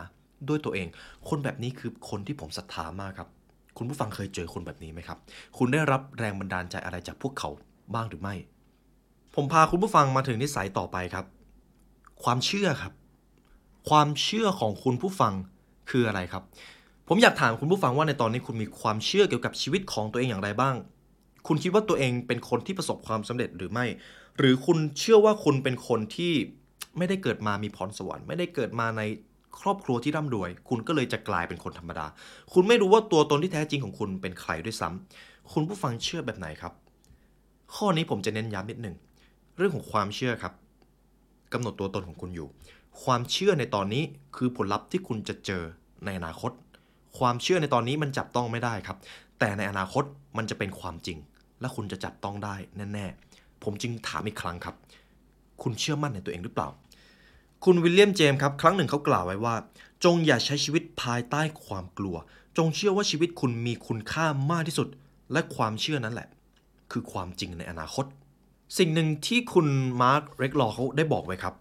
[0.49, 0.87] ด้วยตัวเอง
[1.29, 3.29] คนแบบนี้คือคนที่ผมศรัทธามากครับ
[3.77, 5.17] คุณผู้ฟังเคยเจอคนแบบนี้ไหมครับ
[5.57, 7.49] คุณได้รับแรงบันดาลใจอะไรจากพวกเขา
[7.93, 8.35] บ้างหรือไม่
[9.35, 11.25] ผมพาคุณผู้ฟังมาถึงนิสัยต่อไปครับ
[12.23, 12.93] ความเชื่อครับ
[13.89, 15.33] ความเชื่อของคุณผู้ฟัง
[15.89, 16.43] คืออะไรครับ
[17.07, 20.75] ผมอยากถามคุณผู้ฟังว่าในตอนนี้คุณมีความเชื่อเกี่ยวกับชีวิตของตัวเองอย่างไรบ้าง
[21.47, 23.85] คุณคิดว่าตัวเองเป็นคนที่ประสบความสำเร็จหรือไม่
[24.37, 26.33] หรือคุณเชื่อว่าคุณเป็นคนที่
[26.97, 29.01] ไม่ได้เกิดมามีพรสวรรค์ไม่ได้เกิดมาใน
[29.59, 32.05] ครอบครัวที่ร่ำรวย คุณก็เลยจะกลายเป็นคนธรรมดา
[32.53, 36.73] คุณไม่รู้ว่าตัวตนที่แท้จริงของคุณเป็นใครด้วยซ้ำคุณผู้ฟังเชื่อแบบไหนครับ
[37.75, 38.95] ข้อนี้ผมจะเน้นย้ำนิดหนึ่ง
[39.57, 40.53] เรื่องของความเชื่อครับ
[41.53, 42.47] กำหนดตัวตนของคุณอยู่
[43.03, 44.03] ความเชื่อในตอนนี้
[44.35, 45.63] คือผลลัพธ์ที่คุณจะเจอ
[46.05, 46.51] ในอนาคต
[47.19, 48.97] ความเชื่อในตอนนี้มันจับต้องไม่ได้ครับ
[49.39, 50.03] แต่ในอนาคต
[50.37, 51.17] มันจะเป็นความจริง
[51.59, 52.55] และคุณจะจับต้องได้
[52.93, 54.75] แน่ๆ ผมจึงถามอีกครั้งครับ
[55.61, 56.69] คุณเชื่อมั่นในตัวเองหรือเปล่า
[57.63, 59.55] คุณวิลเลียมเจมส์ครับ ครั้งหนึ่งเขากล่าวไว้ว่า
[60.03, 62.15] จงอย่าใช้ชีวิตภายใต้ความกลัว
[62.57, 64.87] จงเชื่อว่าชีวิตคุณมีคุณค่ามากที่สุด
[65.31, 66.27] และความเชื่อนั้นแหละ
[66.91, 68.05] คือความจริงในอนาคต
[68.77, 69.67] สิ่งหนึ่งที่คุณ
[70.01, 71.53] มาร์คเรกลอเขาได้บอกไว้ครับ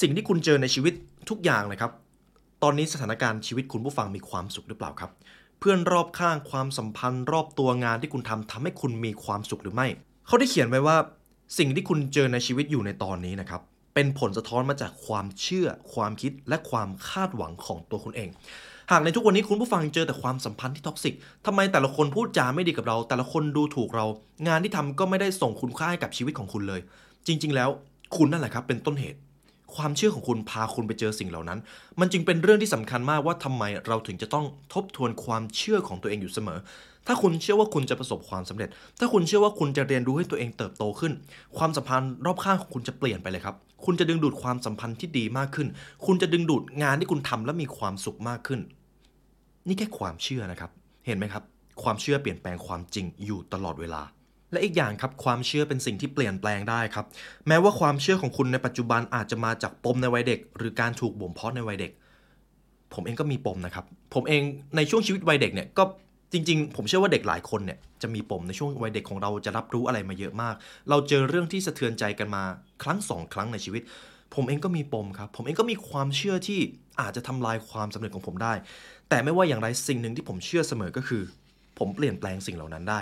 [0.00, 0.94] สิ่งที่คุณเจอในชีวิต
[1.28, 1.92] ทุกอย่างเลยครับ
[2.62, 5.10] ตอนนี้สถานการณ์ชีวิตคุณผู้ฟังมีความสุขหรือเปล่าครับ
[5.58, 9.86] เพื่อนรอบข้างความสัมพันธ์ รอบตัวงานที่คุณทำทำให้คุณมีความสุขหรือไม่
[10.26, 10.96] เขาได้เขียนไว้ว่า
[11.58, 13.60] สิ่งที่คุณเจอในชีวิตอยู่ในตอนนี้นะครับ
[13.94, 18.28] เป็นผลสะท้อนมาจากความเชื่อ ความคิดและความคาดหวังของตัวคุณเอง
[18.92, 21.14] หากในทุกวันนี้คุณผู้ฟังเจอแต่ความสัมพันธ์ที่ท็อกซิก
[21.46, 24.06] ทำไมแต่ละคนพูดจาไม่ดีกับเรา แต่ละคนดูถูกเรา
[24.48, 26.80] งานที่ทำก็ไม่ได้ส่งคุณค่าให้กับชีวิตของคุณเลย
[27.26, 27.70] จริง ๆ แล้ว
[28.16, 29.18] คุณนั่นแหละครับเป็นต้นเหตุ
[29.74, 31.58] ความเชื่อของคุณพาคุณไปเจอสิ่งเหล่านั้น
[32.00, 36.58] มันจึงเป็นเรื่องที่สำคัญมากว่าทำไมเราถึงจะต้องทบทวนความเชื่อของตัวเองอยู่เสมอ
[37.06, 41.12] ถ้าคุณเชื่อว่าคุณจะประสบความสำเร็จ ถ้าคุณเชื่อว่าคุณจะเรียนรู้ให้ตัวเองเติบโตขึ้น
[41.58, 45.68] ความสัมพันธ์รอบข้างของคุณจะเปลี่ยนไปเลยครับคุณจะดึงดูดความสัมพันธ์ที่ดีมากขึ้น
[46.06, 48.60] คุณจะดึงดูดงานที่คุณทำและมีความสุขมากขึ้น
[49.66, 50.70] นี่แค่ความเชื่อนะครับ
[51.06, 51.44] เห็นไหมครับ
[51.82, 54.02] ความเชื่อเปลี่ยนแปลงความจริงอยู่ตลอดเวลา
[54.52, 57.06] และอีกอย่างครับความเชื่อเป็นสิ่งที่เปลี่ยนแปลงได้ครับ
[57.48, 61.92] แม้ว่าความเชื่อของคุณในปัจจุบันอาจจะมาจากปมในวัยเด็ก หรือการถูกบ่มเพาะในวัยเด็ก
[62.94, 64.42] ผมเองก็มีปมนะครับ ผมเอง
[64.76, 65.84] ในช่วงชีวิตวัยเด็กเนี่ยก็
[66.32, 70.54] จริงๆ ผมเชื่อว่าเด็กหลายคนเนี่ยจะมีปมในช่วงวัยเด็กของเราจะรับรู้อะไรมาเยอะมาก
[70.88, 72.42] เราเจอเรื่องที่สะเทือนใจกันมา
[72.82, 73.82] ครั้งสองครั้งในชีวิต
[74.34, 76.60] ผมเองก็มีปมครับ ผมเองก็มีความเชื่อที่
[77.00, 78.52] อาจจะทำลายความสำเร็จของผมได้
[79.10, 81.22] แต่ไม่ว่าอย่างไรสิ่งหนึ่งที่ผมเชื่อเสมอก็คือ
[81.78, 83.00] ผมเปลี่ยนแปลงสิ่งเหล่านั้นได้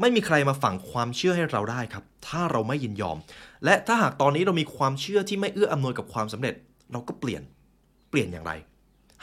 [0.00, 3.18] ไม่มีใครมาฝังความเชื่อให้เราได้ครับ ถ้าเราไม่ยินยอม
[3.64, 6.54] และถ้าหากตอนนี้เรามีความเชื่อที่ไม่เอื้ออำนวยกับความสำเร็จ
[6.92, 7.42] เราก็เปลี่ยน
[8.10, 8.52] เปลี่ยนอย่างไร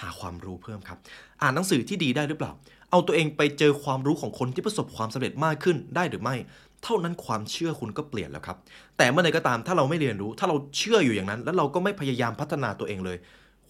[0.02, 0.98] หาความรู้เพิ่มครับ
[1.42, 2.52] อ่านหนังสือที่ดีได้หรือเปล่า
[2.92, 6.36] เอาตัวเองไปเจอความรู้ของคนที่ประสบความสำเร็จมากขึ้นได้หรือไม่
[6.84, 8.58] เท่านั้นความเชื่อคุณก็เปลี่ยนแล้วครับ
[8.98, 13.18] แต่เมื่อใดก็ตามถ้าเราไม่เรียนรู้ ถ้าเราเชื่ออยู่อย่างนั้น แล้วเราก็ไม่พยายามพัฒนาตัวเองเลย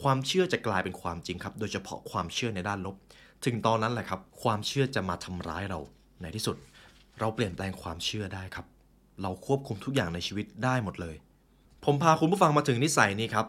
[0.01, 2.95] ความเชื่อจะกลายเป็นความจริงครับ โดยเฉพาะความเชื่อในด้านลบ
[3.45, 5.79] ถึงตอนนั้นแหละครับ ความเชื่อจะมาทำร้ายเรา
[6.21, 6.55] ในที่สุด
[7.19, 8.65] เราเปลี่ยนแปลงความเชื่อได้ครับ
[9.21, 11.15] เราควบคุมทุกอย่างในชีวิตได้หมดเลย
[11.85, 13.45] ผมพาคุณผู้ฟังมาถึงนิสัยนี้ครับ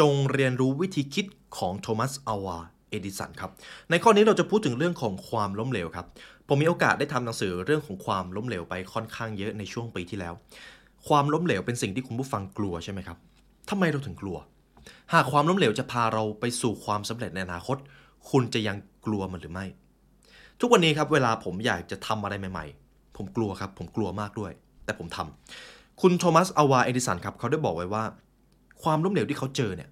[0.00, 1.26] จงเรียนรู้วิธีคิด
[1.58, 2.58] ของโทมัสอัลวา
[2.90, 3.50] เอดิสันครับ
[3.90, 6.06] ในข้อนี้เราจะพูดถึงเรื่องของความล้มเหลวครับ
[6.48, 10.34] ผมมีโอกาสได้ทำหนังสือเรื่องของความล้มเหลวไปค่อนข้างเยอะในช่วงปีที่แล้ว
[11.08, 13.18] ความล้มเหลวเป็นสิ่งที่คุณผู้ฟังกลัวใช่ไหมครับ
[13.70, 14.36] ทำไมเราถึงกลัว
[15.12, 17.76] หากความล้มเหลวจะพาเราไปสู่ความสำเร็จในอนาคต
[18.30, 19.66] คุณจะยังกลัวมันหรือไม่
[20.60, 24.52] ทุกวันนี้ครับเวลาผมอยากจะทำอะไรใหม่ๆ ผมกลัวครับ ผมกลัวมากด้วย
[24.84, 28.04] แต่ผมทำคุณโทมัสอวาเอดิสันครับเขาได้บอกไว้ว่า
[28.82, 29.90] ความล้มเหลวที่เขาเจอเนี่ย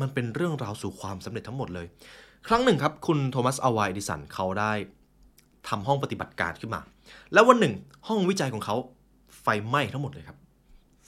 [0.00, 1.86] มันเป็นเรื่องราวสู่ความสำเร็จทั้งหมดเลย
[2.48, 4.72] ครั้งหนึ่งครับคุณโทมัสอวาเอดิสันเขาได้
[5.68, 6.80] ทำห้องปฏิบัติการขึ้นมา
[7.32, 7.74] แล้ววันหนึ่ง
[8.06, 8.76] ห้องวิจัยของเขา
[9.42, 10.36] ไฟไหม้ทั้งหมดเลยครับ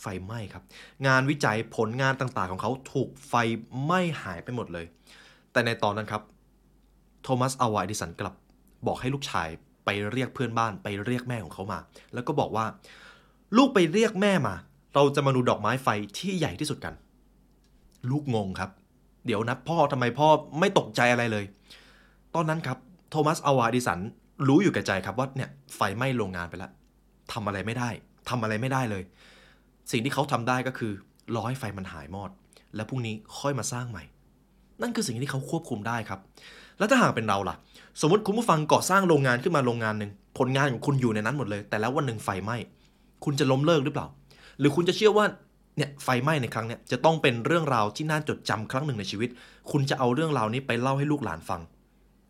[0.04, 0.62] ไฟไหม้ครับ
[1.06, 3.34] งานวิจัยผลงานต่างๆของเขาถูกไฟ
[3.84, 4.86] ไหม้หายไปหมดเลย
[5.52, 6.22] แต่ในตอนนั้นครับ
[7.22, 8.34] โทมัสอาวาอดิสันกลับ
[8.86, 9.48] บอกให้ลูกชาย
[9.84, 11.78] ไปเรียกเพื่อนบ้านไปเรียกแม่ของเขามา
[12.14, 12.66] แล้วก็บอกว่า
[13.56, 14.54] ลูกไปเรียกแม่มา
[14.94, 15.88] เราจะมาดูดอกไม้ไฟ
[16.18, 16.94] ที่ใหญ่ที่สุดกัน
[18.10, 18.70] ลูกงงครับ
[19.26, 21.44] เดี๋ยวนะพ่อทำไมพ่อไม่ตกใจอะไรเลย
[22.34, 22.78] ตอนนั้นครับ
[23.10, 23.98] โทมัสอาวาดิสัน
[24.48, 26.70] รู้อยู่แก่ใจครับว่าเนี่ยไฟไหม้โรงงานไปแล้ว
[27.32, 27.88] ทำอะไรไม่ได้
[28.28, 29.02] ทำอะไรไม่ได้เลย
[29.90, 30.92] สิ่งที่เขาทำได้ก็คือ
[31.34, 32.30] รอให้ไฟมันหายมอด
[32.74, 34.04] แล้วพรุ่งนี้ค่อยมาสร้างใหม่
[34.82, 36.20] นั่นคือสิ่งที่เขาควบคุมได้ครับ
[36.78, 37.56] แล้วถ้าหากเป็นเราล่ะ
[38.00, 42.56] สมมติคุณผู้ฟังก่อสร้างโรงงานขึ้นมาโรงงานหนึ่งผลงานของคุณอยู่ในนั้นหมดเลย แต่แล้ววันหนึ่งไฟไหม้
[43.24, 44.06] คุณจะล้มเลิกหรือเปล่า
[44.58, 45.26] หรือคุณจะเชื่อว่า
[45.76, 49.28] เนี่ยไฟไหม้ในครั้งเนี้ยจะต้องเป็นเรื่องราวที่น่าจดจำครั้งหนึ่งในชีวิต
[49.70, 51.60] คุณจะเอาเรื่องราวนี้ไปเล่าให้ลูกหลานฟัง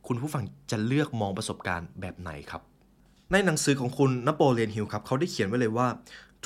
[0.06, 2.62] คุณผู้ฟังจะเลือกมองประสบการณ์แบบไหนครับ
[3.32, 5.86] ในหนังสือของคุณนโปเลียนฮิลครับเขาได้เขียนไว้เลยว่า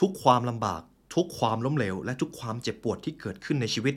[0.00, 0.82] ทุกความลำบาก
[1.14, 3.94] ทุกความล้มเหลว และทุกความเจ็บปวดที่เกิดขึ้นในชีวิต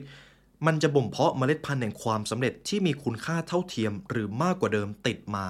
[0.66, 5.44] มันจะบ่มเพาะเมล็ดพันธุ์แห่งความสำเร็จที่มีคุณค่าเท่าเทียม หรือมากกว่าเดิมติดมา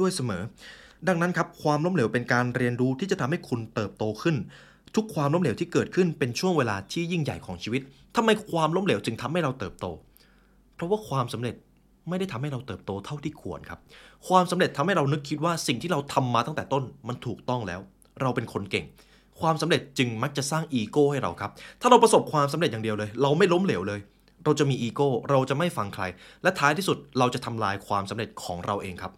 [0.00, 0.42] ด้วยเสมอ
[1.08, 4.36] ดังนั้นครับความล้มเหลวเป็นการเรียนรู้ที่จะทำให้คุณเติบโตขึ้น
[4.96, 7.82] ทุกความล้มเหลวที่เกิดขึ้นเป็นช่วงเวลาที่ยิ่งใหญ่ของชีวิต
[8.16, 9.86] ทำไมความล้มเหลวจึงทำให้เราเติบโต
[10.74, 11.54] เพราะว่าความสำเร็จ
[12.08, 13.80] ไม่ได้ทำให้เราเติบโตเท่าที่ควรครับ
[14.28, 17.80] ความสำเร็จทำให้เรานึกคิดว่าสิ่งที่เราทำมาตั้งแต่ต้นมันถูกต้องแล้ว
[18.20, 18.84] เราเป็นคนเก่ง
[19.40, 21.50] ความสำเร็จจึงมักจะสร้างอีโก้ให้เราครับ
[21.80, 24.00] ถ้าเราประสบความสำเร็จอย่างเดียวเลย เราไม่ล้มเหลวเลย
[24.44, 26.04] เราจะมีอีโก้ เราจะไม่ฟังใคร
[26.42, 29.12] และท้ายที่สุดเราจะทำลายความสำเร็จของเราเองครับ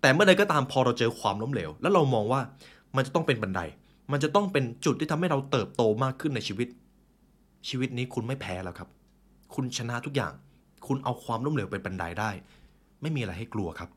[0.00, 2.40] แต่เมื่อใดก็ตามพอเราเจอความล้มเหลว แล้วเรามองว่า
[2.96, 3.60] มันจะต้องเป็นบันได
[4.12, 6.68] มันจะต้องเป็นจุดที่ทำให้เราเติบโตมากขึ้นในชีวิต
[7.68, 8.88] ชีวิตนี้คุณไม่แพ้แล้วครับ
[9.54, 10.32] คุณชนะทุกอย่าง
[10.86, 12.30] คุณเอาความล้มเหลวเป็นบันไดได้
[13.02, 13.88] ไม่มีอะไรให้กลัวครับ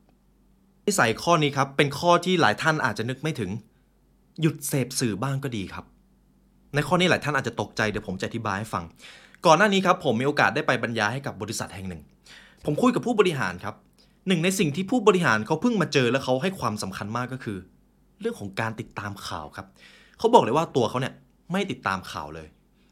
[0.86, 3.50] นิสัยข้อนี้ครับเป็นข้อที่หลายท่านอาจจะนึกไม่ถึง
[4.40, 5.84] หยุดเสพสื่อบ้างก็ดีครับ
[6.74, 8.84] ในข้อนี้หลายท่านอาจจะตกใจเดี๋ยวผมจะอธิบายให้ฟัง
[9.46, 12.02] ก่อนหน้านี้ครับผมมีโอกาสได้ไปบรรยายให้กับบริษัทแห่งหนึ่ง
[12.64, 13.74] ผมคุยกับผู้บริหารครับ
[14.28, 17.58] หนึ่งในสิ่งที่ผู้บริหารเขาเพิ่งมาเจอและเขาให้ความสำคัญมากก็คือ
[18.20, 19.66] เรื่องของการติดตามข่าวครับ
[20.18, 21.14] เขาบอกเลยว่าตัวเขาเนี่ย
[21.52, 22.48] ไม่ติดตามข่าวเลย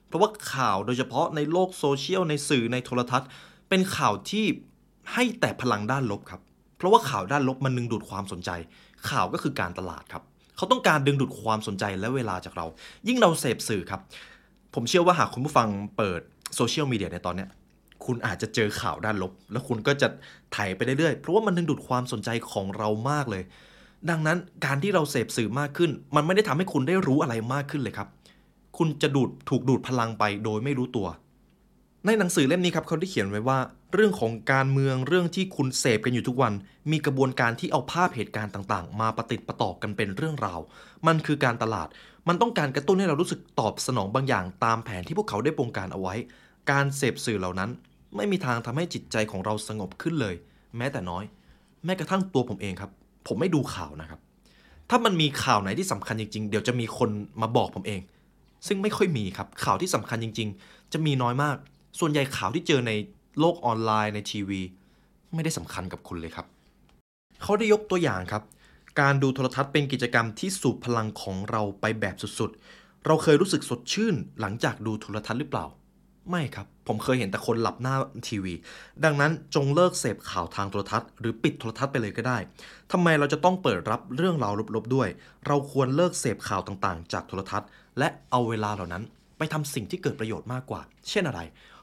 [0.09, 3.29] เพราะว่าข่าวโดยเฉพาะในโลกโซเชียลในสื่อในโทรทัศน์
[3.69, 4.45] เป็นข่าวที่
[5.13, 6.41] ให้แต่พลังด้านลบครับ
[6.77, 8.51] เพราะว่าข่าวด้านลบมันดึงดูดความสนใจ
[9.09, 10.23] ข่าวก็คือการตลาดครับ
[10.59, 12.67] เขาต้องการดึงดูดความสนใจและเวลาจากเรา
[13.09, 14.01] ยิ่งเราเสพสื่อครับ
[14.75, 16.21] ผมเชื่อว่าหากคุณผู้ฟังเปิด
[16.55, 17.47] โซเชียลมีเดียในตอนนี้
[18.05, 20.09] คุณอาจจะเจอข่าวด้านลบ แล้วคุณก็จะ
[20.53, 23.43] ไถไปเรื่อยๆ เพราะว่ามันดึงดูดความสนใจของเรามากเลย
[24.11, 28.09] ดังนั้นการที่เราเสพสื่อมากขึ้น มันไม่ได้ทำให้คุณได้รู้อะไรมากขึ้นเลยครับ
[28.79, 31.07] คุณจะดูดถูกดูดพลังไปโดยไม่รู้ตัว
[32.09, 33.59] ในหนังสือเล่มนี้ครับเขาได้เขียนไว้ว่า
[33.95, 36.53] เรื่องของการเมืองเรื่องที่คุณเสพกันอยู่ทุกวัน
[36.91, 40.61] มีกระบวนการที่เอาภาพเหตุการณ์ต่างๆ มาประติดประต่อกันเป็นเรื่องราว
[41.07, 41.89] มันคือการตลาด
[42.29, 46.15] มันต้องการกระตุ้นให้เรารู้สึกตอบสนองบางอย่าง ตามแผนที่พวกเขาได้บงการเอาไว้
[46.71, 47.71] การเสพสื่อเหล่านั้น
[48.17, 50.35] ไม่มีทางทำให้จิตใจของเราสงบขึ้นเลย
[50.77, 51.25] แม้แต่น้อย
[51.85, 52.91] แม้กระทั่งตัวผมเองครับ
[53.27, 54.21] ผมไม่ดูข่าวนะครับ
[54.91, 57.11] ถ้ามันมีข่าวไหนที่สำคัญจริงๆ เดี๋ยวจะมีคน
[57.43, 58.01] มาบอกผมเอง
[58.67, 61.57] ซึ่งไม่ค่อยมีครับข่าวที่สำคัญจริง ๆ จะมีน้อยมาก
[61.99, 62.93] ส่วนใหญ่ข่าวที่เจอใน
[63.39, 64.61] โลกออนไลน์ในทีวี
[65.35, 66.47] ไม่ได้สำคัญกับคุณเลยครับ
[67.43, 68.43] เขาได้ยกตัวอย่างครับ
[69.01, 75.67] การดูโทรทัศน์เป็นกิจกรรมที่สูบพลังของเราไปแบบสุดๆ เราเคยรู้สึกสดชื่นหลังจากดูโทรทัศน์หรือเปล่า
[76.31, 77.95] ไม่ครับ ผมเคยเห็นแต่คนหลับหน้า
[78.29, 78.55] ทีวี
[79.05, 82.39] ดังนั้นจงเลิกเสพข่าวทางโทรทัศน์ หรือปิดโทรทัศน์ไปเลยก็ได้
[82.93, 85.09] ทำไมเราจะต้องเปิดรับเรื่องราวลบๆด้วย
[85.47, 89.03] เราควรเลิกเสพข่าวต่างๆ จากโทรทัศน์ และเอาเวลาเหล่านั้น
[89.39, 91.41] ไปทำสิ่งที่เกิดประโยชน์มากกว่า เช่นอะไร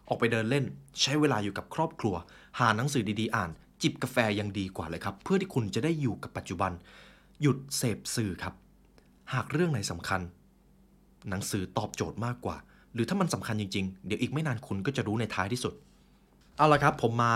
[0.07, 0.65] ออกไปเดินเล่น
[1.01, 2.15] ใช้เวลาอยู่กับครอบครัว
[2.59, 3.49] หาหนังสือดีๆ อ่าน
[3.81, 6.71] จิบกาแฟยังดีกว่าเลยครับ เพื่อที่คุณจะได้อยู่กับปัจจุบัน
[7.41, 8.53] หยุดเสพสื่อครับ
[9.33, 10.21] หากเรื่องไหนสำคัญ
[11.29, 12.57] หนังสือตอบโจทย์มากกว่า
[12.93, 15.73] หรือถ้ามันสำคัญจริง ๆ เดี๋ยวอีกไม่นานคุณก็จะรู้ในท้ายที่สุด
[16.57, 17.33] เอาละครับ ผมมา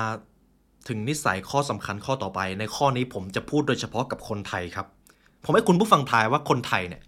[0.87, 4.87] ถึงนิสัยข้อสำคัญข้อต่อไป ในข้อนี้ผมจะพูดโดยเฉพาะกับคนไทยครับ
[5.43, 7.01] ผมให้คุณผู้ฟังทายว่าคนไทยเนี่ย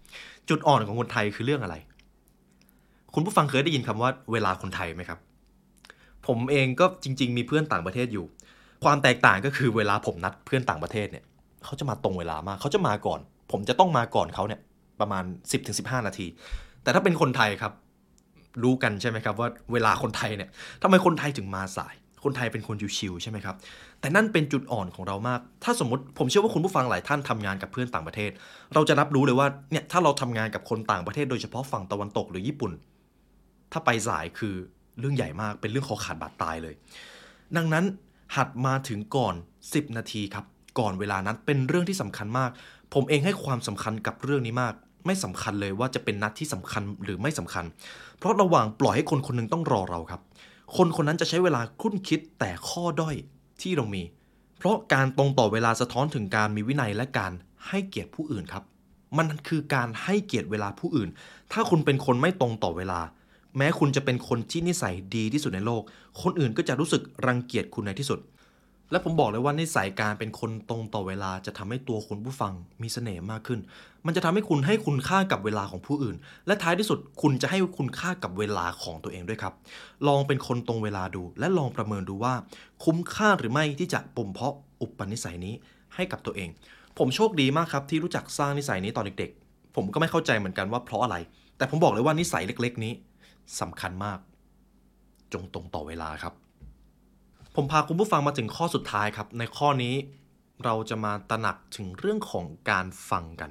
[0.50, 1.76] จุดอ่อนของคนไทยคือเรื่องอะไร
[3.14, 5.20] คุณผู้ฟังเคยได้ยินคำว่าเวลาคนไทยไหมครับ
[6.32, 8.26] ผมเองก็จริง ๆ มีเพื่อนต่างประเทศอยู่
[8.84, 11.24] ความแตกต่างก็คือเวลาผมนัดเพื่อนต่างประเทศเนี่ย
[11.66, 13.20] เขาจะมาตรงเวลามากเขาจะมาก่อน
[13.52, 14.60] ผมจะต้องมาก่อนเขาเนี่ย
[15.00, 15.24] ประมาณ
[15.66, 16.28] 10-15 นาที
[16.84, 17.74] แต่ถ้าเป็นคนไทยครับ
[18.64, 20.50] รู้กันใช่ไหมครับว่าเวลาคนไทยเนี่ย
[20.82, 23.56] ทำไมคนไทยถึงมาสาย คนไทยเป็นคนชิวๆใช่ไหมครับ
[24.00, 28.32] แต่นั่นเป็นจุดอ่อนของเรามาก ถ้าสมมติผมเชื่อว่าคุณผู้ฟังหลายท่านทำงานกับเพื่อนต่างประเทศ
[28.74, 32.72] เราจะรับรู้เลยว่าเนี่ยถ้าเราทำงานกับคนต่างประเทศ โดยเฉพาะฝั่งตะวันตกหรือญี่ปุ่น
[33.72, 34.56] ถ้าไปสายคือ
[35.02, 36.76] เรื่องใหญ่มากเป็นเรื่องคอขาดบาดตายเลย
[37.58, 37.86] ดังนั้น
[38.36, 39.36] หัดมาถึงก่อน
[39.66, 40.46] 10 นาทีครับ
[40.80, 42.50] ก่อนเวลานั้นเป็นเรื่องที่สำคัญมาก
[42.94, 44.74] ผมเองให้ความสำคัญกับเรื่องนี้มาก
[45.06, 47.66] ไม่สำคัญเลยว่าจะเป็นนัดที่สำคัญหรือไม่สำคัญ
[48.18, 50.22] เพราะระหว่างปล่อยให้คนคนหนึงต้องรอเราครับ
[50.78, 53.16] คนคนนั้นจะใช้เวลาคุ้นคิดแต่ข้อด้อย
[53.62, 54.04] ที่เรามี
[54.58, 57.32] เพราะการตรงต่อเวลาสะท้อนถึงการมีวินัยและการ
[57.68, 58.64] ให้เกียรติผู้อื่นครับ
[59.18, 61.10] มันคือการให้เกียรติเวลาผู้อื่น
[61.52, 63.00] ถ้าคุณเป็นคนไม่ตรงต่อเวลา
[63.58, 65.82] แม้คุณจะเป็นคนที่นิสัยดีที่สุดในโลก
[66.22, 68.20] คนอื่นก็จะรู้สึกรังเกียจคุณในที่สุด
[68.92, 73.60] และผมบอกเลยว่านิสัยการเป็นคนตรงต่อเวลาจะทำให้ตัวคุณผู้ฟังมีเสน่ห์มากขึ้น
[74.06, 76.16] มันจะทำให้คุณให้คุณค่ากับเวลาของผู้อื่น
[76.48, 79.54] และท้ายที่สุดคุณจะให้คุณค่ากับเวลาของตัวเองด้วยครับ
[80.08, 82.34] ลองเป็นคนตรงเวลาดู และลองประเมินดูว่า
[82.84, 85.54] คุ้มค่าหรือไม่ที่จะบ่มเพาะอุปนิสัยนี้
[85.96, 86.50] ให้กับตัวเอง
[86.98, 91.16] ผมโชคดีมากครับที่รู้จักสร้างนิสัยนี้ตอนเด็กๆ ผมก็ไม่เข้าใจเหมือนกันว่าเพราะอะไร
[91.58, 92.94] แต่ผมบอกเลยว่านิสัยเล็ก ๆ นี้
[93.60, 94.20] สำคัญมาก
[95.34, 96.34] จงตรงต่อเวลาครับ
[97.56, 99.96] ผมพาคุณผู้ฟังมาถึงข้อสุดท้ายครับ ในข้อนี้
[100.64, 103.50] เราจะมาตระหนักถึงเรื่องของการฟังกัน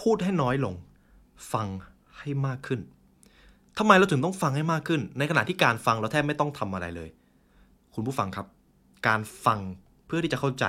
[0.00, 0.74] พูดให้น้อยลง
[1.52, 1.66] ฟัง
[2.18, 2.80] ให้มากขึ้น
[3.78, 7.10] ทำไมเราถึงต้องฟังให้มากขึ้น ในขณะที่การฟังเราแทบไม่ต้องทำอะไรเลย
[7.94, 8.46] คุณผู้ฟังครับ
[9.08, 9.58] การฟัง
[10.06, 10.64] เพื่อที่จะเข้าใจ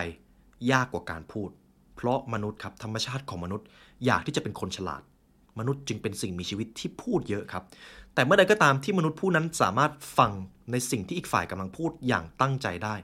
[0.71, 1.49] ยากกว่าการพูด
[1.95, 3.65] เพราะมนุษย์ครับธรรมชาติของมนุษย์
[4.05, 5.01] อยากที่จะเป็นคนฉลาด
[5.59, 7.63] มนุษย์จึงเป็นสิ่งมีชีวิตที่พูดเยอะครับ
[8.19, 10.31] แต่เมื่อใดก็ตามที่มนุษย์ผู้นั้นสามารถฟัง
[10.71, 12.95] ในสิ่งที่อีกฝ่ายกำลังพูดอย่างตั้งใจได้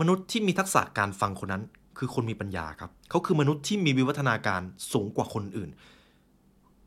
[0.00, 1.62] มนุษย์ที่มีทักษะการฟังคนนั้น
[1.98, 4.60] คือคนมีปัญญาครับ เขาคือมนุษย์ที่มีวิวัฒนาการ
[4.92, 5.70] สูงกว่าคนอื่น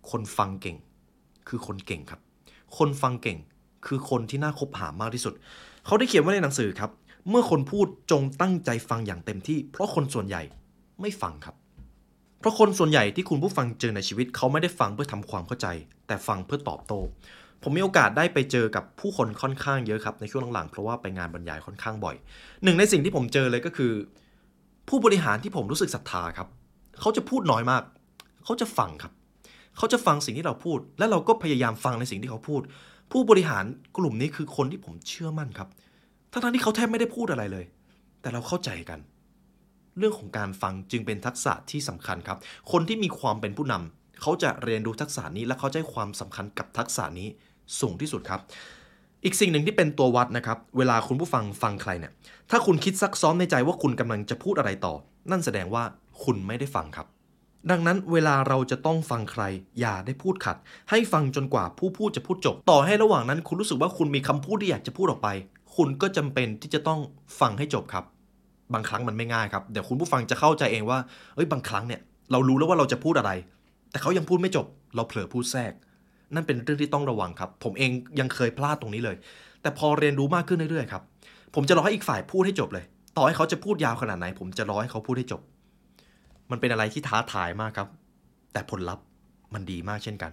[0.09, 0.77] คนฟังเก่ง
[1.47, 2.21] คือคนเก่งครับ
[2.77, 3.37] คนฟังเก่ง
[3.85, 5.33] คือคนที่น่าคบหามากที่สุด
[5.85, 6.91] เขาได้เขียนไว้ในหนังสือครับ
[7.29, 10.41] เมื่อคนพูดจงตั้งใจฟังอย่างเต็มที่ เพราะคนส่วนใหญ่
[11.01, 11.55] ไม่ฟังครับ
[12.39, 15.67] เพราะคนส่วนใหญ่ที่คุณผู้ฟังเจอในชีวิตเขาไม่ได้ฟังเพื่อทำความเข้าใจ
[16.07, 16.99] แต่ฟังเพื่อตอบโต้
[17.63, 22.15] ผมมีโอกาสได้ไปเจอกับผู้คนค่อนข้างเยอะครับในช่วงหลังๆ เพราะว่าไปงานบรรยายค่อนข้างบ่อย
[22.63, 23.91] หนึ่งในสิ่งที่ผมเจอเลยก็คือ
[24.89, 26.47] ผู้บริหารที่ผมรู้สึกศรัทธาครับ
[26.99, 27.83] เขาจะพูดน้อยมาก
[28.43, 29.13] เขาจะฟังครับ
[29.77, 32.61] เขาจะฟังสิ่งที่เราพูด และเราก็พยายามฟังในสิ่งที่เขาพูด
[33.11, 33.65] ผู้บริหาร
[33.97, 35.69] กลุ่มนี้คือคนที่ผมเชื่อมั่นครับ
[36.31, 37.65] ทั้งๆที่เขาแทบไม่ได้พูดอะไรเลย
[38.21, 38.99] แต่เราเข้าใจกัน
[39.97, 42.37] เรื่องของการฟังจึงเป็นทักษะที่สำคัญครับ
[42.71, 47.27] คนที่มีความเป็นผู้นำเขาจะเรียนรู้ทักษะนี้และเขาจะให้ความสำคัญกับทักษะนี้
[47.79, 48.39] สูงที่สุดครับ
[49.23, 52.11] อีกสิ่งหนึ่งที่เป็นตัววัดนะครับ เวลาคุณผู้ฟังฟังใครเนี่ย
[52.51, 54.93] ถ้าคุณคิดซักซ้อมในใจว่าคุณกำลังจะพูดอะไรต่อ
[55.31, 55.83] นั่นแสดงว่า
[56.23, 57.07] คุณไม่ได้ฟังครับ
[57.71, 59.43] ดังนั้นเวลาเราจะต้องฟังใคร
[59.79, 60.57] อย่าได้พูดขัด
[60.89, 65.29] ให้ฟังจนกว่าผู้พูดจะพูดจบ ต่อให้ระหว่างนั้นคุณรู้สึกว่าคุณมีคำพูดที่อยากจะพูดออกไป
[65.75, 66.99] คุณก็จำเป็นที่จะต้อง
[67.39, 68.03] ฟังให้จบครับ
[68.73, 70.99] บางครั้งมันไม่ง่ายครับ เดี๋ยวคุณผู้ฟังจะเข้าใจเองว่า
[71.35, 72.01] เอ้ยบางครั้งเนี่ย
[72.31, 73.31] เรารู้แล้วว่าเราจะพูดอะไร
[73.91, 75.73] แต่เขายังพูดไม่จบ เราเผลอพูดแทรก
[76.35, 79.15] นั่นเป็นเรื่องที่ต้องระวังครับ ผมเองยังเคยพลาดตรงนี้เลย
[79.61, 81.03] แต่พอเรียนรู้มากขึ้นเรื่อยๆครับ
[81.55, 82.85] ผมจะรอให้อีกฝ่ายพูดให้จบเลย
[83.17, 85.41] ต่อให้เขาจะพูดยาวขนาดไหน ผมจะรอให้เขาพูดให้จบ
[86.51, 87.87] มันเป็นอะไรที่ท้าทายมากครับ
[88.53, 89.05] แต่ผลลัพธ์
[89.53, 90.31] มันดีมากเช่นกัน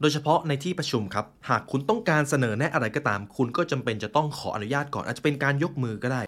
[0.00, 6.20] โดยเฉพาะในที่ประชุมครับ หากคุณต้องการเสนอแนะอะไรก็ตาม คุณก็จำเป็นจะต้องขออนุญาตก่อน อาจจะเป็นการยกมือก็ได้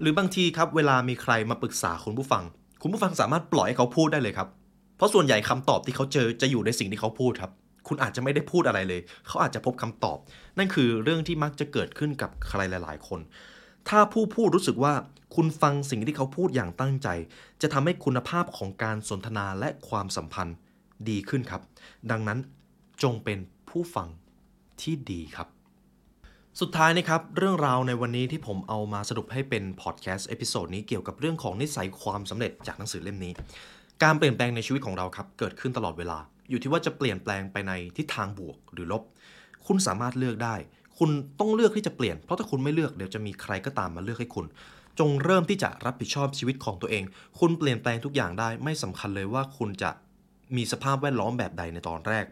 [0.00, 2.42] หรือบางทีครับเวลามีใครมาปรึกษาคุณผู้ฟัง
[2.82, 4.48] คุณผู้ฟังสามารถปล่อยให้เขาพูดได้เลยครับ
[4.96, 7.50] เพราะส่วนใหญ่คำตอบที่เขาเจอจะอยู่ในสิ่งที่เขาพูดครับ
[7.88, 10.18] คุณอาจจะไม่ได้พูดอะไรเลย เขาอาจจะพบคำตอบ
[10.58, 13.20] นั่นคือเรื่องที่มักจะเกิดขึ้นกับใครหลาย ๆ คน
[13.88, 14.94] ถ้าผู้พูดรู้สึกว่า
[15.34, 17.08] คุณฟังสิ่งที่เขาพูดอย่างตั้งใจ
[17.62, 20.56] จะทำให้คุณภาพของการสนทนาและความสัมพันธ์
[21.08, 21.62] ดีขึ้นครับ
[22.10, 22.38] ดังนั้น
[23.02, 24.08] จงเป็นผู้ฟัง
[24.82, 25.48] ที่ดีครับ
[26.60, 33.32] สุดท้ายนะครับ เรื่องราวในวันนี้ที่ผมเอามาสรุปให้เป็นพอดแคสต์ episode นี้เกี่ยวกับเรื่องของนิสัยความสำเร็จจากหนังสือเล่มนี้
[34.02, 36.18] การเปลี่ยนแปลงในชีวิตของเราครับ เกิดขึ้นตลอดเวลา
[36.50, 39.02] อยู่ที่ว่าจะเปลี่ยนแปลงไปในทิศทางบวกหรือลบ
[39.66, 40.54] คุณสามารถเลือกได้
[40.98, 44.46] คุณต้องเลือกที่จะเปลี่ยน เพราะถ้าคุณไม่เลือกเดี๋ยวจะมีใครก็ตามมาเลือกให้คุณ
[44.98, 47.04] จงเริ่มที่จะรับผิดชอบชีวิตของตัวเอง
[47.38, 49.90] คุณเปลี่ยนแปลงทุกอย่างได้ ไม่สำคัญเลยว่าคุณจะ
[50.56, 52.24] มีสภาพแวดล้อมแบบใดในตอนแรก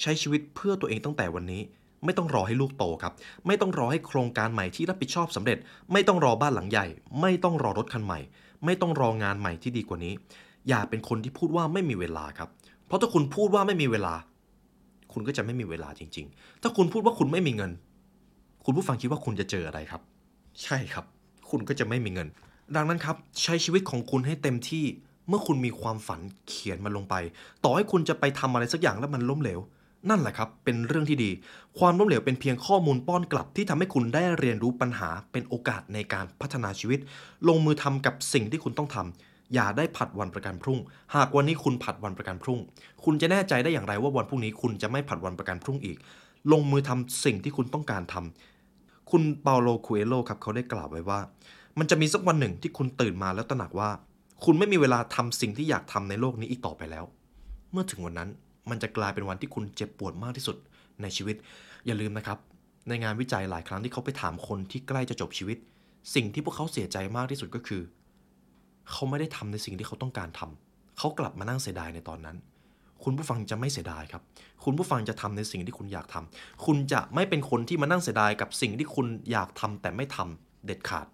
[0.00, 1.62] ใช้ชีวิตเพื่อตัวเองตั้งแต่วันนี้
[2.04, 3.12] ไม่ต้องรอให้ลูกโตครับ
[3.46, 5.58] ไม่ต้องรอให้โครงการใหม่ที่รับผิดชอบสำเร็จ
[5.92, 6.86] ไม่ต้องรอบ้านหลังใหญ่
[7.20, 8.20] ไม่ต้องรอรถคันใหม่
[8.64, 10.14] ไม่ต้องรองานใหม่ที่ดีกว่านี้
[10.68, 12.48] อย่าเป็นคนที่พูดว่าไม่มีเวลาครับ
[12.86, 14.14] เพราะถ้าคุณพูดว่าไม่มีเวลา
[15.12, 17.72] คุณก็จะไม่มีเวลาจริง ๆ ถ้าคุณพูดว่าคุณไม่มีเงิน
[18.64, 20.02] คุณผู้ฟังคิดว่าคุณจะเจออะไรครับ
[20.62, 21.04] ใช่ครับ
[21.50, 22.28] คุณก็จะไม่มีเงิน
[22.76, 24.84] ดังนั้นครับ ใช้ชีวิตของคุณให้เต็มที่
[25.28, 27.14] เมื่อคุณมีความฝันเขียนมันลงไป
[27.64, 29.60] ต่อให้คุณจะไปทำอะไรสักอย่างแล้วมันล้มเหลว
[30.10, 31.30] นั่นแหละครับ เป็นเรื่องที่ดี
[31.78, 37.00] ความล้มเหลวเป็นเพียงข้อมูลป้อนกลับที่ทำให้คุณได้เรียนรู้ปัญหาเป็นโอกาสในการพัฒนาชีวิต
[37.48, 40.78] ลงมือทำกับสิ่งที่คุณต้องทำ อย่าได้ผัดวันประกันพรุ่ง
[41.14, 42.60] หากวันนี้คุณผัดวันประกันพรุ่ง
[43.04, 45.98] คุณจะแน่ใจได้อย่างไรว่าวันพรุ่งนี้คุณจะไม่ผัดวันประกันพรุ่งอีก
[46.52, 51.20] ลงมือทำสิ่งที่คุณต้องการทำคุณเปาโลคูเอโลครับเขาได้กล่าวไว้ว่า
[51.78, 53.90] มันจะมีสักวันหนึ่งที่คุณตื่นมาแล้วตระหนักว่า
[54.44, 57.04] คุณไม่มีเวลาทำสิ่งที่อยากทำในโลกนี้อีกต่อไปแล้ว
[57.72, 58.30] เมื่อถึงวันนั้น
[58.70, 60.56] มันจะกลายเป็นวันที่คุณเจ็บปวดมากที่สุด
[61.02, 61.36] ในชีวิต
[61.86, 62.38] อย่าลืมนะครับ
[62.88, 65.58] ในงานวิจัยหลายครั้งที่เขาไปถามคนที่ใกล้จะจบชีวิต
[66.14, 67.82] สิ่งที่พวกเขาเสียใจมากที่สุดก็คือ
[68.90, 72.36] เขาไม่ได้ทำในสิ่งที่เขาต้องการทำเขากลับมานั่งเสียดายในตอนนั้น
[73.04, 74.22] คุณผู้ฟังจะไม่เสียดายครับ
[74.64, 81.06] คุณผู้ฟังจะทำในสิ่งที่คุณอยากทำคุณจะไม่เป็นคนที่มานั่งเสียดายกับสิ่งที่คุณอยากทำแต่ไม่ทำเด็ดขาด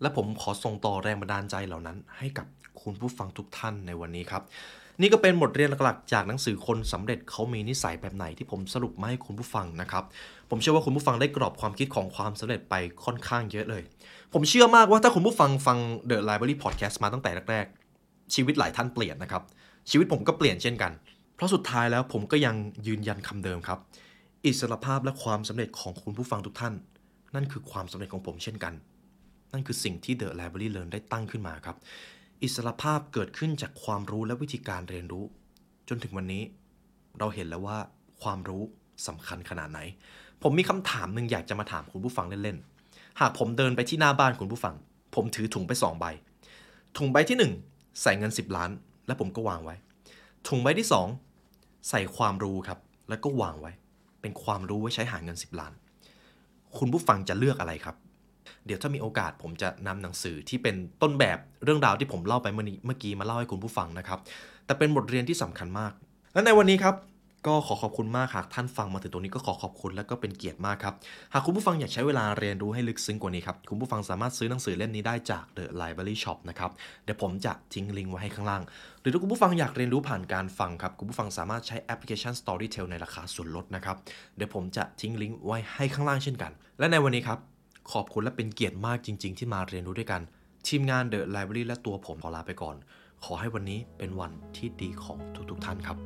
[0.00, 2.46] และผมขอส่งต่อแรงบันดาลใจเหล่านั้น ให้กับ
[2.82, 4.42] คุณผู้ฟังทุกท่านในวันนี้ครับ
[5.00, 10.04] นี่ก็เป็นบทเรียนหลักๆ จากหนังสือคนสำเร็จเขามีนิสัยแบบไหนที่ผมสรุปมาให้คุณผู้ฟังนะครับ
[10.50, 12.74] ผมเชื่อว่าคุณผู้ฟังได้กรอบความคิดของความสำเร็จไป
[13.04, 13.82] ค่อนข้างเยอะเลย
[14.32, 15.78] ผมเชื่อมากว่าถ้าคุณผู้ฟังฟัง
[16.10, 19.42] The Library Podcast มาตั้งแต่แรกๆ ชีวิตหลายท่านเปลี่ยนนะครับ
[19.90, 20.92] ชีวิตผมก็เปลี่ยนเช่นกัน
[21.36, 22.54] เพราะสุดท้ายแล้วผมก็ยัง
[22.86, 23.78] ยืนยันคำเดิมครับ
[24.44, 26.74] อิสรภาพและความสำเร็จของคุณผู้ฟังทุกท่าน
[27.34, 28.74] นั่นคือความสำเร็จของผมเช่นกัน
[29.52, 31.76] นั่นคือสิ่งที่ The Library Learn ได้ตั้งขึ้นมาครับ
[32.42, 35.24] อิสรภาพเกิดขึ้นจากความรู้และวิธีการเรียนรู้
[35.88, 36.42] จนถึงวันนี้
[37.18, 37.78] เราเห็นแล้วว่า
[38.22, 38.62] ความรู้
[39.06, 39.80] สำคัญขนาดไหน
[40.42, 44.74] ผมมีคำถามหนึ่งอยากจะมาถามคุณผู้ฟังเล่นๆ หากผมเดินไปที่หน้าบ้านคุณผู้ฟัง
[45.14, 46.06] ผมถือถุงไปสองใบ
[46.96, 47.52] ถุงใบที่หนึ่ง
[48.02, 48.70] ใส่เงิน 10 ล้าน
[49.06, 49.74] และผมก็วางไว้
[50.48, 51.06] ถุงใบที่สอง
[51.88, 52.78] ใส่ความรู้ครับ
[53.08, 53.72] แล้วก็วางไว้
[54.20, 55.72] เป็นความรู้ไว้ใช้หาเงิน 10 ล้าน
[56.78, 57.96] คุณผู้ฟังจะเลือกอะไรครับ
[58.66, 64.18] เดี๋ยวถ้ามีโอกาสผมจะนำหนังสือที่เป็นต้นแบบเรื่องราวที่ผมเล่าไปเมื่อกี้มาเล่าให้คุณผู้ฟังนะครับ
[64.66, 65.92] แต่เป็นบทเรียนที่สำคัญมาก
[66.34, 66.96] และในวันนี้ครับ
[67.48, 70.94] ก็ขอขอบคุณมากหากท่านฟังมาถึงตรงนี้ก็ขอขอบคุณและก็เป็นเกียรติมากครับ
[71.32, 76.70] หากคุณผู้ฟังอยากใช้เวลาเรียนรู้ให้ลึกซึ้งกว่านี้ครับ คุณผู้ฟังสามารถซื้อหนังสือเล่มนี้ได้จาก The Library Shop นะครับ
[77.04, 78.62] เดี๋ยวผมจะทิ้งลิงก์ไว้ให้ข้างล่าง
[79.00, 83.96] หรือถ้าคุณผู้ฟังอยากเรียนรู้ผ่านการฟังครับ คุณผู้ฟังสามารถใช้แอปพลิเคชัน Storytel ในราคาส่วนลดนะครับ
[84.36, 87.38] เดี๋ยวผมจะทิ้งลิงก์ไว้ให้ข้างล่างเช่นกัน และในวันนี้ครับ
[87.90, 90.22] ขอบคุณและเป็นเกียรติมากจริง ๆ ที่มาเรียนรู้ด้วยกัน
[90.68, 92.76] ทีมงาน The Library และตัวผมขอลาไปก่อน
[93.24, 95.18] ขอให้วันนี้เป็นวันที่ดีของ
[95.50, 95.96] ทุกๆท่านครับ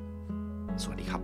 [0.83, 1.23] สวัสดีครับ